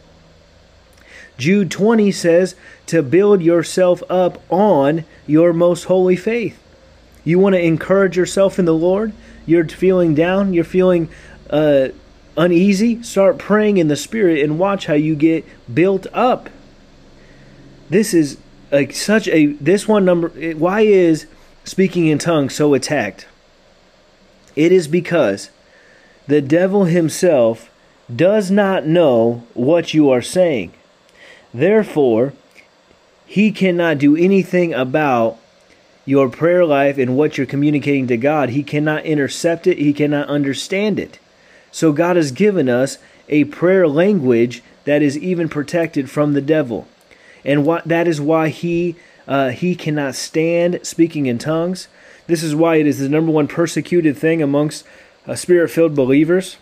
Jude 1.39 1.71
20 1.71 2.11
says 2.11 2.57
to 2.87 3.03
build 3.03 3.43
yourself 3.43 4.03
up 4.11 4.43
on 4.51 5.05
your 5.27 5.53
most 5.53 5.85
holy 5.85 6.17
faith. 6.17 6.61
You 7.25 7.39
want 7.39 7.55
to 7.55 7.63
encourage 7.63 8.17
yourself 8.17 8.59
in 8.59 8.65
the 8.65 8.75
Lord? 8.75 9.13
You're 9.47 9.69
feeling 9.69 10.15
down, 10.15 10.53
you're 10.53 10.65
feeling 10.65 11.09
uh, 11.49 11.89
uneasy? 12.37 13.03
Start 13.03 13.39
praying 13.39 13.77
in 13.77 13.89
the 13.89 13.97
Spirit 13.97 14.43
and 14.43 14.59
watch 14.59 14.87
how 14.87 14.95
you 14.95 15.15
get 15.15 15.45
built 15.73 16.07
up. 16.13 16.51
This 17.89 18.13
is 18.13 18.39
like 18.71 18.95
such 18.95 19.29
a 19.29 19.47
this 19.47 19.89
one 19.89 20.05
number 20.05 20.29
why 20.55 20.83
is 20.83 21.27
speaking 21.65 22.07
in 22.07 22.19
tongues 22.19 22.55
so 22.55 22.75
attacked? 22.75 23.27
It 24.57 24.73
is 24.73 24.89
because 24.89 25.51
the 26.27 26.41
devil 26.41 26.85
himself 26.85 27.71
does 28.15 28.51
not 28.51 28.87
know 28.87 29.45
what 29.55 29.95
you 29.95 30.11
are 30.11 30.23
saying. 30.23 30.73
Therefore 31.53 32.33
he 33.27 33.53
cannot 33.53 33.99
do 33.99 34.17
anything 34.17 34.73
about 34.73 35.39
your 36.05 36.31
prayer 36.31 36.65
life 36.65 36.97
and 36.97 37.17
what 37.17 37.37
you're 37.37 37.47
communicating 37.47 38.07
to 38.07 38.17
God. 38.17 38.49
He 38.49 38.63
cannot 38.63 39.05
intercept 39.05 39.67
it. 39.67 39.77
He 39.77 39.93
cannot 39.93 40.29
understand 40.29 40.99
it. 40.99 41.19
So 41.71 41.93
God 41.93 42.17
has 42.17 42.33
given 42.33 42.69
us 42.71 42.97
a 43.29 43.45
prayer 43.45 43.87
language 43.87 44.63
that 44.85 45.03
is 45.03 45.19
even 45.19 45.51
protected 45.51 46.11
from 46.11 46.33
the 46.33 46.41
devil 46.41 46.89
and 47.45 47.65
what 47.65 47.85
that 47.89 48.09
is 48.09 48.21
why 48.21 48.49
he 48.49 48.97
uh, 49.27 49.51
he 49.51 49.75
cannot 49.75 50.15
stand 50.15 50.81
speaking 50.83 51.27
in 51.27 51.39
tongues. 51.39 51.89
This 52.27 52.43
is 52.43 52.55
why 52.55 52.77
it 52.77 52.87
is 52.87 52.99
the 52.99 53.09
number 53.09 53.33
one 53.33 53.49
persecuted 53.49 54.17
thing 54.17 54.43
amongst 54.43 54.85
uh, 55.27 55.35
spirit-filled 55.35 55.95
believers. 55.95 56.57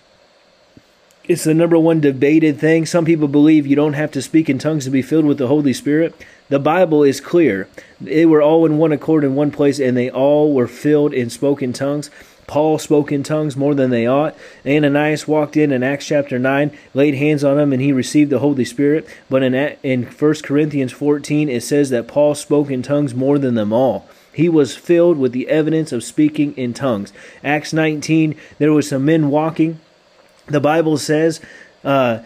It's 1.29 1.45
the 1.45 1.55
number 1.55 1.77
one 1.77 2.01
debated 2.01 2.61
thing. 2.61 2.87
Some 2.87 3.05
people 3.05 3.27
believe 3.27 3.67
you 3.67 3.75
don't 3.75 3.95
have 3.95 4.13
to 4.13 4.23
speak 4.23 4.49
in 4.49 4.59
tongues 4.59 4.85
to 4.85 4.91
be 4.91 5.03
filled 5.03 5.25
with 5.25 5.39
the 5.39 5.49
Holy 5.49 5.73
Spirit. 5.73 6.15
The 6.49 6.61
Bible 6.61 7.03
is 7.03 7.21
clear. 7.21 7.69
They 8.01 8.25
were 8.25 8.41
all 8.41 8.65
in 8.65 8.79
one 8.79 8.93
accord 8.93 9.25
in 9.25 9.35
one 9.35 9.51
place, 9.51 9.81
and 9.81 9.97
they 9.97 10.09
all 10.09 10.53
were 10.53 10.69
filled 10.69 11.13
and 11.13 11.33
spoke 11.33 11.63
in 11.63 11.73
tongues. 11.73 12.11
Paul 12.47 12.79
spoke 12.79 13.11
in 13.11 13.23
tongues 13.23 13.57
more 13.57 13.75
than 13.75 13.91
they 13.91 14.07
ought. 14.07 14.37
Ananias 14.65 15.27
walked 15.27 15.57
in 15.57 15.73
in 15.73 15.83
Acts 15.83 16.07
chapter 16.07 16.39
9, 16.39 16.77
laid 16.95 17.15
hands 17.15 17.43
on 17.43 17.59
him, 17.59 17.73
and 17.73 17.83
he 17.83 17.93
received 17.93 18.31
the 18.31 18.39
Holy 18.39 18.65
Spirit. 18.65 19.07
But 19.29 19.43
in, 19.43 19.55
in 19.55 20.05
1 20.05 20.35
Corinthians 20.43 20.93
14, 20.93 21.49
it 21.49 21.63
says 21.63 21.91
that 21.91 22.09
Paul 22.09 22.35
spoke 22.35 22.71
in 22.71 22.83
tongues 22.83 23.15
more 23.15 23.39
than 23.39 23.55
them 23.55 23.73
all. 23.73 24.07
He 24.33 24.49
was 24.49 24.77
filled 24.77 25.19
with 25.19 25.33
the 25.33 25.49
evidence 25.49 25.93
of 25.93 26.05
speaking 26.05 26.55
in 26.57 26.75
tongues. 26.75 27.13
Acts 27.43 27.73
19, 27.73 28.37
there 28.59 28.73
was 28.73 28.89
some 28.89 29.05
men 29.05 29.31
walking. 29.31 29.81
The 30.47 30.61
Bible 30.61 30.99
says 30.99 31.41
uh, 31.83 32.21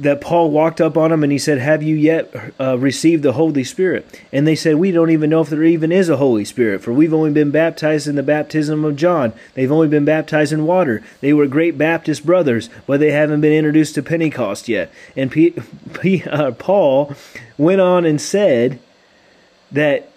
that 0.00 0.20
Paul 0.20 0.50
walked 0.50 0.80
up 0.80 0.96
on 0.96 1.10
them 1.10 1.22
and 1.22 1.30
he 1.30 1.38
said, 1.38 1.58
Have 1.58 1.82
you 1.82 1.94
yet 1.94 2.34
uh, 2.58 2.78
received 2.78 3.22
the 3.22 3.32
Holy 3.32 3.64
Spirit? 3.64 4.22
And 4.32 4.46
they 4.46 4.54
said, 4.54 4.76
We 4.76 4.90
don't 4.90 5.10
even 5.10 5.30
know 5.30 5.42
if 5.42 5.50
there 5.50 5.62
even 5.62 5.92
is 5.92 6.08
a 6.08 6.16
Holy 6.16 6.44
Spirit, 6.44 6.82
for 6.82 6.92
we've 6.92 7.12
only 7.12 7.30
been 7.30 7.50
baptized 7.50 8.08
in 8.08 8.16
the 8.16 8.22
baptism 8.22 8.84
of 8.84 8.96
John. 8.96 9.32
They've 9.54 9.70
only 9.70 9.88
been 9.88 10.04
baptized 10.04 10.52
in 10.52 10.66
water. 10.66 11.02
They 11.20 11.32
were 11.32 11.46
great 11.46 11.76
Baptist 11.76 12.24
brothers, 12.24 12.70
but 12.86 13.00
they 13.00 13.10
haven't 13.10 13.40
been 13.40 13.52
introduced 13.52 13.94
to 13.96 14.02
Pentecost 14.02 14.68
yet. 14.68 14.90
And 15.16 15.30
P- 15.30 15.54
P- 16.00 16.24
uh, 16.24 16.52
Paul 16.52 17.14
went 17.58 17.80
on 17.80 18.04
and 18.04 18.20
said 18.20 18.78
that 19.70 20.08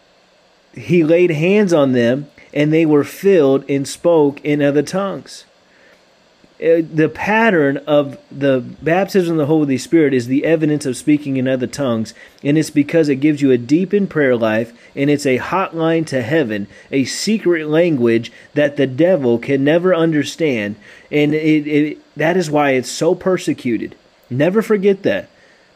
he 0.73 1.03
laid 1.03 1.31
hands 1.31 1.73
on 1.73 1.93
them 1.93 2.29
and 2.53 2.71
they 2.71 2.85
were 2.85 3.03
filled 3.03 3.69
and 3.69 3.87
spoke 3.87 4.43
in 4.43 4.61
other 4.61 4.81
tongues. 4.81 5.45
Uh, 6.57 6.79
the 6.89 7.11
pattern 7.13 7.75
of 7.85 8.17
the 8.31 8.61
baptism 8.81 9.33
of 9.33 9.37
the 9.37 9.45
Holy 9.45 9.77
Spirit 9.77 10.13
is 10.13 10.27
the 10.27 10.45
evidence 10.45 10.85
of 10.85 10.95
speaking 10.95 11.35
in 11.35 11.49
other 11.49 11.67
tongues, 11.67 12.13
and 12.43 12.57
it's 12.57 12.69
because 12.69 13.09
it 13.09 13.17
gives 13.17 13.41
you 13.41 13.51
a 13.51 13.57
deepened 13.57 14.09
prayer 14.09 14.37
life, 14.37 14.71
and 14.95 15.09
it's 15.09 15.25
a 15.25 15.37
hotline 15.37 16.07
to 16.07 16.21
heaven, 16.21 16.67
a 16.93 17.03
secret 17.03 17.67
language 17.67 18.31
that 18.53 18.77
the 18.77 18.87
devil 18.87 19.37
can 19.37 19.65
never 19.65 19.93
understand, 19.93 20.77
and 21.11 21.33
it, 21.33 21.67
it, 21.67 22.15
that 22.15 22.37
is 22.37 22.49
why 22.49 22.71
it's 22.71 22.89
so 22.89 23.13
persecuted. 23.13 23.93
Never 24.29 24.61
forget 24.61 25.03
that. 25.03 25.27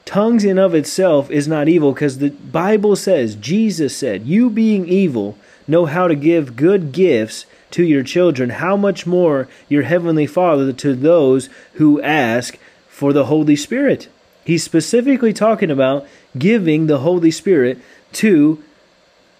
Tongues 0.05 0.45
in 0.45 0.57
of 0.57 0.73
itself 0.73 1.29
is 1.29 1.45
not 1.45 1.67
evil 1.67 1.91
because 1.91 2.19
the 2.19 2.29
Bible 2.29 2.95
says, 2.95 3.35
Jesus 3.35 3.95
said, 3.95 4.25
You 4.25 4.49
being 4.49 4.87
evil 4.87 5.37
know 5.67 5.85
how 5.85 6.07
to 6.07 6.15
give 6.15 6.55
good 6.55 6.93
gifts 6.93 7.45
to 7.71 7.83
your 7.83 8.03
children, 8.03 8.49
how 8.49 8.75
much 8.75 9.05
more 9.05 9.47
your 9.67 9.83
heavenly 9.83 10.27
Father 10.27 10.73
to 10.73 10.95
those 10.95 11.49
who 11.73 12.01
ask 12.01 12.57
for 12.87 13.13
the 13.13 13.25
Holy 13.25 13.55
Spirit. 13.55 14.09
He's 14.43 14.63
specifically 14.63 15.33
talking 15.33 15.69
about 15.69 16.07
giving 16.37 16.87
the 16.87 16.99
Holy 16.99 17.31
Spirit 17.31 17.79
to 18.13 18.63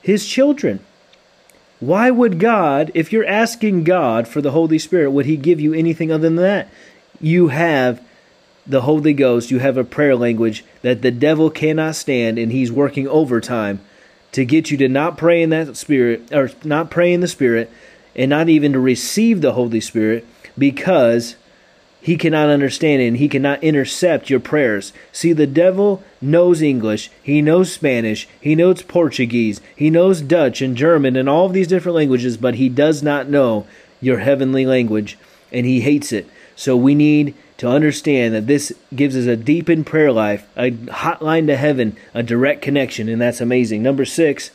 his 0.02 0.26
children. 0.26 0.80
Why 1.80 2.12
would 2.12 2.40
God, 2.40 2.92
if 2.94 3.12
you're 3.12 3.26
asking 3.26 3.86
God 3.86 4.28
for 4.28 4.42
the 4.42 4.52
Holy 4.52 4.80
Spirit, 4.80 5.12
would 5.12 5.26
he 5.26 5.38
give 5.38 5.60
you 5.60 5.74
anything 5.74 6.12
other 6.12 6.24
than 6.24 6.36
that? 6.36 6.70
You 7.22 7.48
have 7.48 8.02
the 8.68 8.82
Holy 8.82 9.14
Ghost, 9.14 9.50
you 9.50 9.60
have 9.60 9.78
a 9.78 9.84
prayer 9.84 10.16
language 10.16 10.64
that 10.84 11.02
the 11.02 11.12
devil 11.12 11.50
cannot 11.50 11.96
stand, 11.96 12.38
and 12.38 12.52
he's 12.52 12.72
working 12.72 13.08
overtime 13.08 13.80
to 14.32 14.46
get 14.46 14.70
you 14.70 14.78
to 14.78 14.88
not 14.88 15.18
pray 15.18 15.42
in 15.42 15.50
that 15.50 15.76
spirit, 15.76 16.32
or 16.32 16.52
not 16.64 16.92
pray 16.92 17.14
in 17.14 17.22
the 17.22 17.28
spirit, 17.28 17.72
and 18.16 18.30
not 18.30 18.50
even 18.50 18.74
to 18.74 18.80
receive 18.80 19.42
the 19.42 19.54
Holy 19.54 19.80
Spirit 19.80 20.26
because 20.58 21.36
he 22.02 22.18
cannot 22.18 22.50
understand 22.50 23.02
it 23.02 23.08
and 23.08 23.18
he 23.18 23.28
cannot 23.28 23.64
intercept 23.64 24.30
your 24.30 24.40
prayers. 24.40 24.94
See, 25.12 25.34
the 25.34 25.48
devil 25.48 26.04
knows 26.22 26.62
English, 26.62 27.12
he 27.22 27.42
knows 27.42 27.72
Spanish, 27.72 28.28
he 28.40 28.56
knows 28.56 28.82
Portuguese, 28.82 29.60
he 29.76 29.90
knows 29.90 30.22
Dutch 30.22 30.62
and 30.62 30.78
German 30.78 31.16
and 31.16 31.28
all 31.28 31.46
of 31.46 31.54
these 31.54 31.68
different 31.68 31.96
languages, 31.96 32.38
but 32.38 32.56
he 32.56 32.70
does 32.70 33.04
not 33.04 33.30
know 33.30 33.68
your 34.02 34.20
heavenly 34.20 34.66
language 34.66 35.18
and 35.52 35.66
he 35.66 35.82
hates 35.82 36.12
it. 36.12 36.28
So 36.56 36.76
we 36.76 36.96
need 36.96 37.36
to 37.58 37.68
understand 37.68 38.34
that 38.34 38.48
this 38.48 38.74
gives 38.96 39.16
us 39.18 39.26
a 39.26 39.36
deepened 39.36 39.86
prayer 39.86 40.12
life, 40.12 40.48
a 40.56 40.72
hotline 40.72 41.48
to 41.48 41.58
heaven, 41.58 41.98
a 42.14 42.24
direct 42.24 42.62
connection, 42.62 43.10
and 43.10 43.22
that's 43.22 43.42
amazing. 43.42 43.84
Number 43.84 44.06
six, 44.06 44.52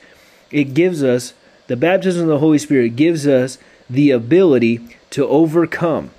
it 0.50 0.72
gives 0.72 1.02
us 1.02 1.34
the 1.66 1.77
baptism 1.77 2.22
of 2.22 2.29
the 2.29 2.38
Holy 2.38 2.59
Spirit 2.59 2.96
gives 2.96 3.27
us 3.27 3.59
the 3.88 4.11
ability 4.11 4.96
to 5.11 5.27
overcome, 5.27 6.11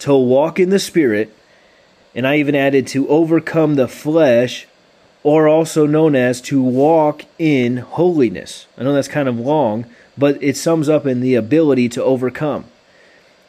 to 0.00 0.14
walk 0.14 0.58
in 0.58 0.70
the 0.70 0.78
Spirit, 0.78 1.34
and 2.14 2.26
I 2.26 2.36
even 2.36 2.54
added 2.54 2.86
to 2.88 3.08
overcome 3.08 3.74
the 3.74 3.88
flesh, 3.88 4.66
or 5.22 5.48
also 5.48 5.86
known 5.86 6.14
as 6.14 6.40
to 6.42 6.62
walk 6.62 7.24
in 7.38 7.78
holiness. 7.78 8.66
I 8.78 8.84
know 8.84 8.92
that's 8.92 9.08
kind 9.08 9.28
of 9.28 9.38
long, 9.38 9.86
but 10.16 10.42
it 10.42 10.56
sums 10.56 10.88
up 10.88 11.06
in 11.06 11.20
the 11.20 11.34
ability 11.34 11.88
to 11.90 12.04
overcome. 12.04 12.64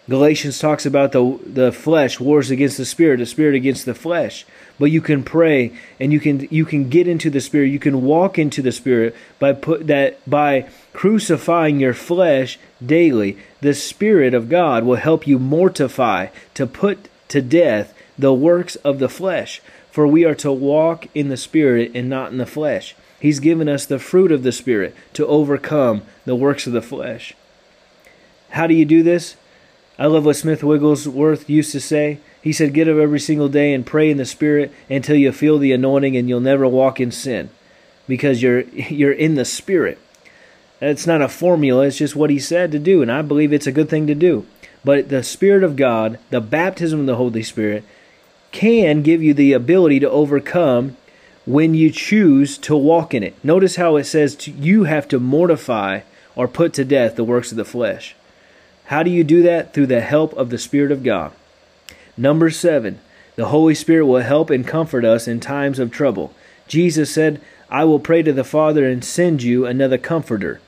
Galatians 0.10 0.60
talks 0.60 0.86
about 0.86 1.12
the 1.12 1.39
the 1.45 1.71
flesh 1.71 2.19
wars 2.19 2.50
against 2.50 2.78
the 2.78 2.86
spirit, 2.86 3.17
the 3.17 3.26
spirit 3.26 3.56
against 3.56 3.86
the 3.86 3.93
flesh. 3.93 4.45
But 4.79 4.91
you 4.91 5.01
can 5.01 5.23
pray 5.23 5.73
and 5.99 6.13
you 6.13 6.19
can 6.19 6.47
you 6.51 6.65
can 6.65 6.89
get 6.89 7.07
into 7.07 7.29
the 7.29 7.41
spirit. 7.41 7.67
You 7.67 7.79
can 7.79 8.03
walk 8.03 8.37
into 8.37 8.61
the 8.61 8.71
spirit 8.71 9.15
by 9.39 9.53
put 9.53 9.87
that 9.87 10.19
by 10.29 10.69
crucifying 10.93 11.79
your 11.79 11.93
flesh 11.93 12.59
daily. 12.85 13.37
The 13.61 13.73
spirit 13.73 14.33
of 14.33 14.49
God 14.49 14.83
will 14.83 14.97
help 14.97 15.25
you 15.25 15.39
mortify 15.39 16.27
to 16.53 16.67
put 16.67 17.09
to 17.29 17.41
death 17.41 17.93
the 18.17 18.33
works 18.33 18.75
of 18.77 18.99
the 18.99 19.09
flesh. 19.09 19.61
For 19.91 20.05
we 20.05 20.25
are 20.25 20.35
to 20.35 20.51
walk 20.51 21.07
in 21.15 21.29
the 21.29 21.37
spirit 21.37 21.91
and 21.95 22.07
not 22.07 22.31
in 22.31 22.37
the 22.37 22.45
flesh. 22.45 22.95
He's 23.19 23.39
given 23.39 23.67
us 23.67 23.85
the 23.85 23.97
fruit 23.97 24.31
of 24.31 24.43
the 24.43 24.51
spirit 24.51 24.95
to 25.13 25.25
overcome 25.25 26.03
the 26.25 26.35
works 26.35 26.67
of 26.67 26.73
the 26.73 26.83
flesh. 26.83 27.33
How 28.51 28.67
do 28.67 28.75
you 28.75 28.85
do 28.85 29.01
this? 29.01 29.35
I 29.99 30.05
love 30.05 30.25
what 30.25 30.35
Smith 30.35 30.63
Wigglesworth 30.63 31.49
used 31.49 31.71
to 31.71 31.79
say. 31.79 32.19
He 32.47 32.53
said, 32.53 32.73
Get 32.73 32.88
up 32.88 32.95
every 32.95 33.19
single 33.19 33.49
day 33.49 33.73
and 33.73 33.86
pray 33.86 34.10
in 34.10 34.15
the 34.15 34.23
Spirit 34.23 34.73
until 34.89 35.17
you 35.17 35.33
feel 35.33 35.57
the 35.57 35.73
anointing 35.73 36.15
and 36.15 36.29
you'll 36.29 36.39
never 36.39 36.65
walk 36.65 36.97
in 37.01 37.12
sin 37.12 37.49
because 38.07 38.41
you're, 38.41 38.62
you're 38.71 39.12
in 39.12 39.36
the 39.36 39.43
Spirit. 39.43 39.99
It's 40.79 41.05
not 41.05 41.21
a 41.21 41.27
formula, 41.27 41.88
it's 41.88 41.97
just 41.97 42.15
what 42.15 42.29
he 42.29 42.39
said 42.39 42.71
to 42.71 42.79
do, 42.79 43.01
and 43.01 43.12
I 43.12 43.21
believe 43.21 43.51
it's 43.51 43.67
a 43.67 43.71
good 43.73 43.89
thing 43.89 44.07
to 44.07 44.15
do. 44.15 44.45
But 44.86 45.10
the 45.10 45.23
Spirit 45.23 45.62
of 45.62 45.75
God, 45.75 46.19
the 46.29 46.39
baptism 46.39 47.01
of 47.01 47.05
the 47.05 47.17
Holy 47.17 47.43
Spirit, 47.43 47.83
can 48.53 49.01
give 49.01 49.21
you 49.21 49.33
the 49.33 49.51
ability 49.51 49.99
to 49.99 50.10
overcome 50.10 50.95
when 51.45 51.73
you 51.73 51.91
choose 51.91 52.57
to 52.60 52.77
walk 52.77 53.13
in 53.13 53.23
it. 53.23 53.36
Notice 53.43 53.75
how 53.75 53.97
it 53.97 54.05
says 54.05 54.38
to, 54.38 54.51
you 54.51 54.86
have 54.86 55.10
to 55.10 55.19
mortify 55.19 55.99
or 56.33 56.47
put 56.47 56.71
to 56.75 56.86
death 56.86 57.17
the 57.17 57.25
works 57.25 57.51
of 57.51 57.57
the 57.57 57.65
flesh. 57.65 58.15
How 58.86 59.03
do 59.03 59.12
you 59.12 59.25
do 59.25 59.41
that? 59.41 59.73
Through 59.73 59.88
the 59.88 59.99
help 59.99 60.31
of 60.38 60.49
the 60.49 60.57
Spirit 60.57 60.93
of 60.93 61.03
God. 61.03 61.33
Number 62.17 62.49
seven, 62.49 62.99
the 63.36 63.45
Holy 63.45 63.75
Spirit 63.75 64.08
will 64.08 64.21
help 64.21 64.49
and 64.49 64.67
comfort 64.67 65.06
us 65.06 65.27
in 65.27 65.39
times 65.39 65.77
of 65.77 65.91
trouble. 65.91 66.34
Jesus 66.67 67.13
said, 67.13 67.39
I 67.69 67.84
will 67.84 67.99
pray 67.99 68.23
to 68.23 68.34
the 68.34 68.43
Father 68.43 68.86
and 68.86 69.03
send 69.03 69.43
you 69.43 69.65
another 69.65 69.97
comforter. 69.97 70.60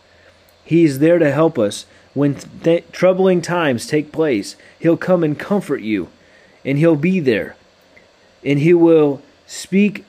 He 0.64 0.84
is 0.84 1.00
there 1.00 1.18
to 1.18 1.32
help 1.32 1.58
us 1.58 1.86
when 2.14 2.36
th- 2.36 2.86
troubling 2.92 3.42
times 3.42 3.88
take 3.88 4.12
place. 4.12 4.56
He'll 4.78 4.98
come 4.98 5.24
and 5.24 5.38
comfort 5.38 5.82
you, 5.82 6.10
and 6.64 6.78
He'll 6.78 6.96
be 6.96 7.20
there. 7.20 7.56
And 8.44 8.60
He 8.60 8.74
will 8.74 9.22
speak. 9.48 10.06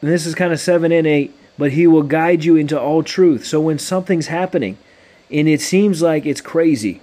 And 0.00 0.10
this 0.10 0.26
is 0.26 0.34
kind 0.34 0.52
of 0.52 0.60
7 0.60 0.92
and 0.92 1.06
8, 1.06 1.34
but 1.58 1.72
He 1.72 1.86
will 1.86 2.04
guide 2.04 2.44
you 2.44 2.56
into 2.56 2.80
all 2.80 3.02
truth. 3.02 3.44
So 3.44 3.60
when 3.60 3.78
something's 3.78 4.28
happening 4.28 4.78
and 5.30 5.48
it 5.48 5.60
seems 5.60 6.02
like 6.02 6.26
it's 6.26 6.40
crazy, 6.40 7.00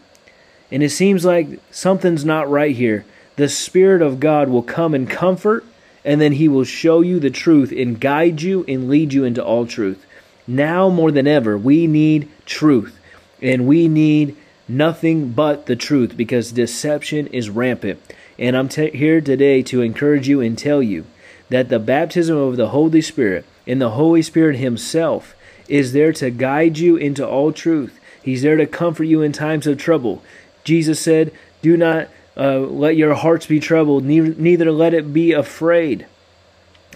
and 0.69 0.83
it 0.83 0.89
seems 0.89 1.23
like 1.23 1.47
something's 1.71 2.25
not 2.25 2.49
right 2.49 2.75
here, 2.75 3.05
the 3.37 3.47
Spirit 3.47 4.01
of 4.01 4.19
God 4.19 4.49
will 4.49 4.63
come 4.63 4.93
and 4.93 5.09
comfort, 5.09 5.63
and 6.03 6.19
then 6.19 6.33
He 6.33 6.47
will 6.47 6.63
show 6.63 7.01
you 7.01 7.19
the 7.19 7.29
truth 7.29 7.71
and 7.71 7.99
guide 7.99 8.41
you 8.41 8.65
and 8.67 8.89
lead 8.89 9.13
you 9.13 9.23
into 9.23 9.43
all 9.43 9.65
truth. 9.65 10.05
Now 10.47 10.89
more 10.89 11.11
than 11.11 11.27
ever, 11.27 11.57
we 11.57 11.87
need 11.87 12.29
truth, 12.45 12.99
and 13.41 13.67
we 13.67 13.87
need 13.87 14.35
nothing 14.67 15.31
but 15.31 15.65
the 15.67 15.75
truth 15.75 16.17
because 16.17 16.51
deception 16.51 17.27
is 17.27 17.49
rampant. 17.49 18.01
And 18.39 18.57
I'm 18.57 18.69
t- 18.69 18.91
here 18.91 19.21
today 19.21 19.61
to 19.63 19.81
encourage 19.81 20.27
you 20.27 20.41
and 20.41 20.57
tell 20.57 20.81
you 20.81 21.05
that 21.49 21.69
the 21.69 21.79
baptism 21.79 22.35
of 22.35 22.57
the 22.57 22.69
Holy 22.69 23.01
Spirit 23.01 23.45
and 23.65 23.81
the 23.81 23.91
Holy 23.91 24.21
Spirit 24.21 24.57
Himself 24.57 25.35
is 25.67 25.93
there 25.93 26.13
to 26.13 26.31
guide 26.31 26.77
you 26.77 26.95
into 26.95 27.27
all 27.27 27.51
truth. 27.51 27.99
He's 28.23 28.41
there 28.41 28.57
to 28.57 28.65
comfort 28.65 29.05
you 29.05 29.21
in 29.21 29.31
times 29.31 29.67
of 29.67 29.77
trouble. 29.77 30.23
Jesus 30.63 30.99
said, 30.99 31.31
Do 31.61 31.77
not 31.77 32.09
uh, 32.37 32.59
let 32.59 32.95
your 32.95 33.15
hearts 33.15 33.47
be 33.47 33.59
troubled, 33.59 34.03
neither, 34.03 34.71
let 34.71 34.93
it 34.93 35.11
be 35.11 35.31
afraid. 35.31 36.05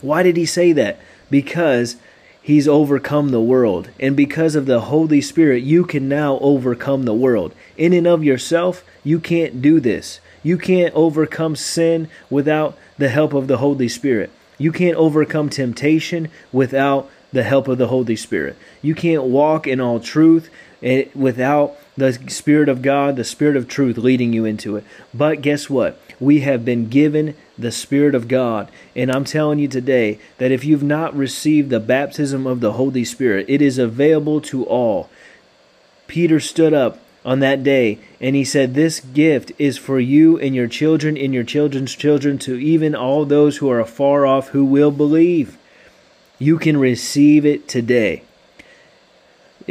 Why 0.01 0.23
did 0.23 0.38
he 0.38 0.45
say 0.45 0.71
that? 0.73 0.99
Because 1.30 1.95
he's 2.41 2.67
overcome 2.67 3.30
the 3.30 3.41
world. 3.41 3.89
And 3.99 4.15
because 4.15 4.56
of 4.56 4.65
the 4.65 4.82
Holy 4.82 5.21
Spirit, 5.21 5.63
you 5.63 5.84
can 5.84 6.08
now 6.08 6.38
overcome 6.39 7.04
the 7.04 7.13
world. 7.13 7.54
In 7.77 7.93
and 7.93 8.08
of 8.08 8.23
yourself, 8.23 8.84
you 9.04 9.19
can't 9.19 9.62
do 9.62 9.80
this. 9.80 10.19
You 10.43 10.58
can't 10.58 10.93
overcome 10.93 11.56
sin 11.56 12.10
without 12.30 12.77
the 12.97 13.10
help 13.10 13.34
of 13.34 13.47
the 13.47 13.58
Holy 13.58 13.88
Spirit. 13.88 14.32
You 14.58 14.71
can't 14.71 14.97
overcome 14.97 15.49
temptation 15.49 16.30
without 16.51 17.10
the 17.32 17.43
help 17.43 17.67
of 17.67 17.77
the 17.77 17.88
Holy 17.88 18.15
Spirit. 18.15 18.58
You 18.82 18.93
can't 18.93 19.23
walk 19.23 19.65
in 19.65 19.80
all 19.80 19.99
truth 19.99 20.49
eh, 20.84 21.06
without 21.15 21.77
the 21.97 22.13
Spirit 22.30 22.69
of 22.69 22.82
God, 22.82 23.15
the 23.15 23.23
Spirit 23.23 23.56
of 23.56 23.67
truth 23.67 23.97
leading 23.97 24.34
you 24.34 24.45
into 24.45 24.75
it. 24.75 24.86
But 25.13 25.41
guess 25.41 25.69
what? 25.69 25.99
We 26.19 26.41
have 26.41 26.63
been 26.63 26.88
given 26.88 27.36
the 27.58 27.71
Spirit 27.71 28.15
of 28.15 28.27
God. 28.27 28.69
And 28.95 29.12
I'm 29.12 29.25
telling 29.25 29.60
you 29.60 29.67
today 29.67 30.19
that 30.38 30.51
if 30.51 30.63
you've 30.63 30.84
not 30.84 31.15
received 31.15 31.69
the 31.69 31.80
baptism 31.80 32.47
of 32.47 32.60
the 32.60 32.73
Holy 32.73 33.04
Spirit, 33.04 33.45
it 33.49 33.62
is 33.62 33.77
available 33.77 34.41
to 34.41 34.65
all. 34.65 35.10
Peter 36.08 36.39
stood 36.39 36.73
up 36.73 36.99
on 37.23 37.39
that 37.39 37.63
day 37.63 37.99
and 38.19 38.36
he 38.36 38.43
said, 38.43 38.73
This 38.73 38.99
gift 38.99 39.51
is 39.58 39.77
for 39.77 39.99
you 39.99 40.38
and 40.39 40.56
your 40.56 40.67
children 40.67 41.17
and 41.17 41.34
your 41.34 41.43
children's 41.43 41.95
children, 41.95 42.38
to 42.39 42.56
even 42.56 42.95
all 42.95 43.25
those 43.25 43.58
who 43.58 43.69
are 43.69 43.80
afar 43.80 44.25
off 44.25 44.49
who 44.49 44.65
will 44.65 44.91
believe. 44.91 45.58
You 46.39 46.58
can 46.58 46.77
receive 46.77 47.45
it 47.45 47.67
today. 47.67 48.23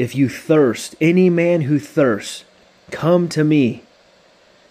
If 0.00 0.14
you 0.14 0.30
thirst, 0.30 0.96
any 0.98 1.28
man 1.28 1.60
who 1.60 1.78
thirsts, 1.78 2.44
come 2.90 3.28
to 3.28 3.44
me, 3.44 3.82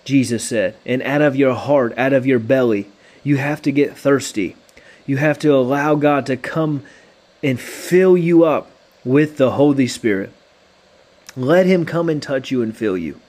Jesus 0.03 0.43
said, 0.43 0.75
and 0.87 1.03
out 1.03 1.21
of 1.21 1.35
your 1.35 1.53
heart, 1.53 1.95
out 1.99 2.13
of 2.13 2.25
your 2.25 2.39
belly, 2.39 2.89
you 3.23 3.37
have 3.37 3.61
to 3.61 3.71
get 3.71 3.95
thirsty. 3.95 4.55
You 5.05 5.17
have 5.17 5.37
to 5.37 5.53
allow 5.53 5.93
God 5.93 6.25
to 6.25 6.35
come 6.35 6.81
and 7.43 7.59
fill 7.59 8.17
you 8.17 8.43
up 8.43 8.71
with 9.05 9.37
the 9.37 9.51
Holy 9.51 9.85
Spirit. 9.85 10.31
Let 11.37 11.67
Him 11.67 11.85
come 11.85 12.09
and 12.09 12.23
touch 12.23 12.49
you 12.49 12.63
and 12.63 12.75
fill 12.75 12.97
you. 12.97 13.21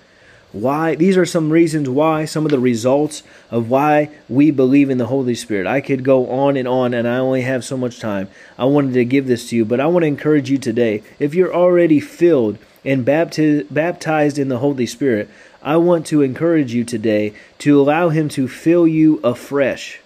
Why? 0.52 0.96
These 0.96 1.16
are 1.16 1.26
some 1.26 1.50
reasons 1.50 1.88
why, 1.88 2.24
some 2.24 2.44
of 2.44 2.50
the 2.50 2.58
results 2.58 3.22
of 3.50 3.70
why 3.70 4.10
we 4.28 4.50
believe 4.50 4.90
in 4.90 4.98
the 4.98 5.06
Holy 5.06 5.36
Spirit. 5.36 5.66
I 5.66 5.80
could 5.80 6.02
go 6.02 6.28
on 6.28 6.56
and 6.56 6.66
on, 6.66 6.92
and 6.92 7.06
I 7.06 7.18
only 7.18 7.42
have 7.42 7.64
so 7.64 7.76
much 7.76 8.00
time. 8.00 8.28
I 8.58 8.64
wanted 8.64 8.94
to 8.94 9.04
give 9.04 9.28
this 9.28 9.48
to 9.50 9.56
you, 9.56 9.64
but 9.64 9.78
I 9.78 9.86
want 9.86 10.02
to 10.02 10.08
encourage 10.08 10.50
you 10.50 10.58
today. 10.58 11.04
If 11.20 11.34
you're 11.34 11.54
already 11.54 12.00
filled 12.00 12.58
and 12.84 13.04
baptized 13.04 14.38
in 14.38 14.48
the 14.48 14.58
Holy 14.58 14.86
Spirit, 14.86 15.28
I 15.62 15.76
want 15.76 16.06
to 16.06 16.22
encourage 16.22 16.74
you 16.74 16.82
today 16.82 17.32
to 17.58 17.80
allow 17.80 18.08
Him 18.08 18.28
to 18.30 18.48
fill 18.48 18.88
you 18.88 19.20
afresh. 19.22 20.00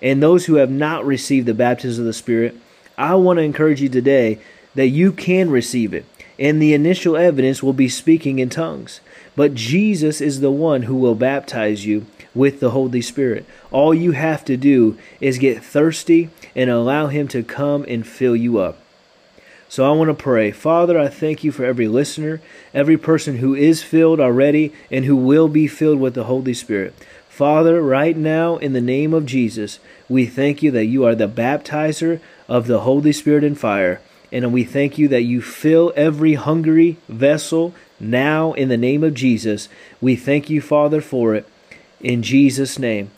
And 0.00 0.22
those 0.22 0.46
who 0.46 0.54
have 0.54 0.70
not 0.70 1.04
received 1.04 1.46
the 1.46 1.52
baptism 1.52 2.02
of 2.02 2.06
the 2.06 2.14
Spirit, 2.14 2.56
I 2.96 3.14
want 3.16 3.38
to 3.38 3.42
encourage 3.42 3.82
you 3.82 3.90
today 3.90 4.38
that 4.74 4.86
you 4.86 5.12
can 5.12 5.50
receive 5.50 5.92
it. 5.92 6.06
And 6.38 6.62
the 6.62 6.72
initial 6.72 7.18
evidence 7.18 7.62
will 7.62 7.74
be 7.74 7.90
speaking 7.90 8.38
in 8.38 8.48
tongues. 8.48 9.00
But 9.36 9.54
Jesus 9.54 10.20
is 10.20 10.40
the 10.40 10.50
one 10.50 10.82
who 10.82 10.96
will 10.96 11.14
baptize 11.14 11.86
you 11.86 12.06
with 12.34 12.60
the 12.60 12.70
Holy 12.70 13.00
Spirit. 13.00 13.44
All 13.70 13.94
you 13.94 14.12
have 14.12 14.44
to 14.46 14.56
do 14.56 14.98
is 15.20 15.38
get 15.38 15.64
thirsty 15.64 16.30
and 16.54 16.70
allow 16.70 17.06
Him 17.08 17.28
to 17.28 17.42
come 17.42 17.84
and 17.88 18.06
fill 18.06 18.36
you 18.36 18.58
up. 18.58 18.78
So 19.68 19.88
I 19.88 19.94
want 19.96 20.08
to 20.08 20.20
pray. 20.20 20.50
Father, 20.50 20.98
I 20.98 21.06
thank 21.06 21.44
you 21.44 21.52
for 21.52 21.64
every 21.64 21.86
listener, 21.86 22.40
every 22.74 22.96
person 22.96 23.38
who 23.38 23.54
is 23.54 23.84
filled 23.84 24.18
already 24.18 24.72
and 24.90 25.04
who 25.04 25.14
will 25.14 25.46
be 25.46 25.68
filled 25.68 26.00
with 26.00 26.14
the 26.14 26.24
Holy 26.24 26.54
Spirit. 26.54 26.92
Father, 27.28 27.80
right 27.80 28.16
now, 28.16 28.56
in 28.56 28.72
the 28.72 28.80
name 28.80 29.14
of 29.14 29.26
Jesus, 29.26 29.78
we 30.08 30.26
thank 30.26 30.62
you 30.62 30.72
that 30.72 30.86
you 30.86 31.04
are 31.04 31.14
the 31.14 31.28
baptizer 31.28 32.20
of 32.48 32.66
the 32.66 32.80
Holy 32.80 33.12
Spirit 33.12 33.44
and 33.44 33.56
fire. 33.56 34.00
And 34.32 34.52
we 34.52 34.64
thank 34.64 34.98
you 34.98 35.06
that 35.08 35.22
you 35.22 35.40
fill 35.40 35.92
every 35.94 36.34
hungry 36.34 36.96
vessel 37.08 37.72
now 38.00 38.52
in 38.54 38.68
the 38.68 38.76
name 38.76 39.04
of 39.04 39.14
Jesus. 39.14 39.68
We 40.00 40.16
thank 40.16 40.50
you, 40.50 40.60
Father, 40.60 41.00
for 41.00 41.34
it. 41.34 41.46
In 42.00 42.22
Jesus' 42.22 42.78
name. 42.78 43.10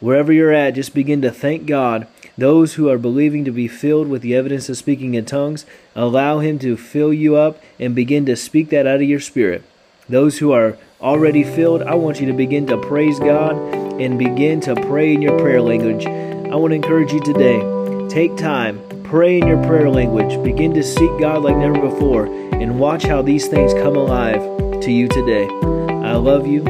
Wherever 0.00 0.32
you're 0.32 0.52
at, 0.52 0.74
just 0.74 0.94
begin 0.94 1.20
to 1.22 1.30
thank 1.30 1.66
God. 1.66 2.06
Those 2.38 2.74
who 2.74 2.88
are 2.88 2.98
believing 2.98 3.44
to 3.44 3.50
be 3.50 3.68
filled 3.68 4.08
with 4.08 4.22
the 4.22 4.34
evidence 4.34 4.68
of 4.68 4.78
speaking 4.78 5.14
in 5.14 5.26
tongues, 5.26 5.66
allow 5.94 6.38
Him 6.38 6.58
to 6.60 6.76
fill 6.76 7.12
you 7.12 7.36
up 7.36 7.62
and 7.78 7.94
begin 7.94 8.24
to 8.26 8.36
speak 8.36 8.70
that 8.70 8.86
out 8.86 8.96
of 8.96 9.02
your 9.02 9.20
spirit. 9.20 9.62
Those 10.08 10.38
who 10.38 10.52
are 10.52 10.78
already 11.00 11.44
filled, 11.44 11.82
I 11.82 11.94
want 11.94 12.20
you 12.20 12.26
to 12.26 12.32
begin 12.32 12.66
to 12.68 12.78
praise 12.78 13.18
God 13.18 13.56
and 14.00 14.18
begin 14.18 14.60
to 14.62 14.74
pray 14.74 15.12
in 15.12 15.20
your 15.20 15.38
prayer 15.38 15.60
language. 15.60 16.06
I 16.06 16.56
want 16.56 16.72
to 16.72 16.76
encourage 16.76 17.12
you 17.12 17.20
today 17.20 17.60
take 18.08 18.36
time, 18.36 18.80
Pray 19.10 19.40
in 19.40 19.48
your 19.48 19.60
prayer 19.64 19.90
language. 19.90 20.40
Begin 20.44 20.72
to 20.72 20.84
seek 20.84 21.10
God 21.18 21.42
like 21.42 21.56
never 21.56 21.80
before 21.80 22.26
and 22.26 22.78
watch 22.78 23.02
how 23.02 23.22
these 23.22 23.48
things 23.48 23.74
come 23.74 23.96
alive 23.96 24.40
to 24.82 24.92
you 24.92 25.08
today. 25.08 25.48
I 25.48 26.14
love 26.14 26.46
you. 26.46 26.62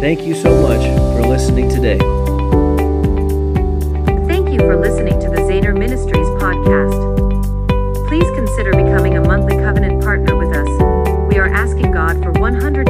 Thank 0.00 0.22
you 0.22 0.34
so 0.34 0.50
much 0.62 0.84
for 1.14 1.22
listening 1.28 1.70
today. 1.70 1.98
Thank 4.26 4.50
you 4.50 4.58
for 4.58 4.76
listening 4.76 5.20
to 5.20 5.30
the 5.30 5.36
Zahner 5.36 5.78
Ministries 5.78 6.26
podcast. 6.42 6.98
Please 8.08 8.28
consider 8.34 8.72
becoming 8.72 9.16
a 9.16 9.20
monthly 9.20 9.54
covenant 9.54 10.02
partner 10.02 10.34
with 10.34 10.56
us. 10.56 10.68
We 11.28 11.38
are 11.38 11.54
asking 11.54 11.92
God 11.92 12.20
for 12.20 12.32
100 12.32 12.86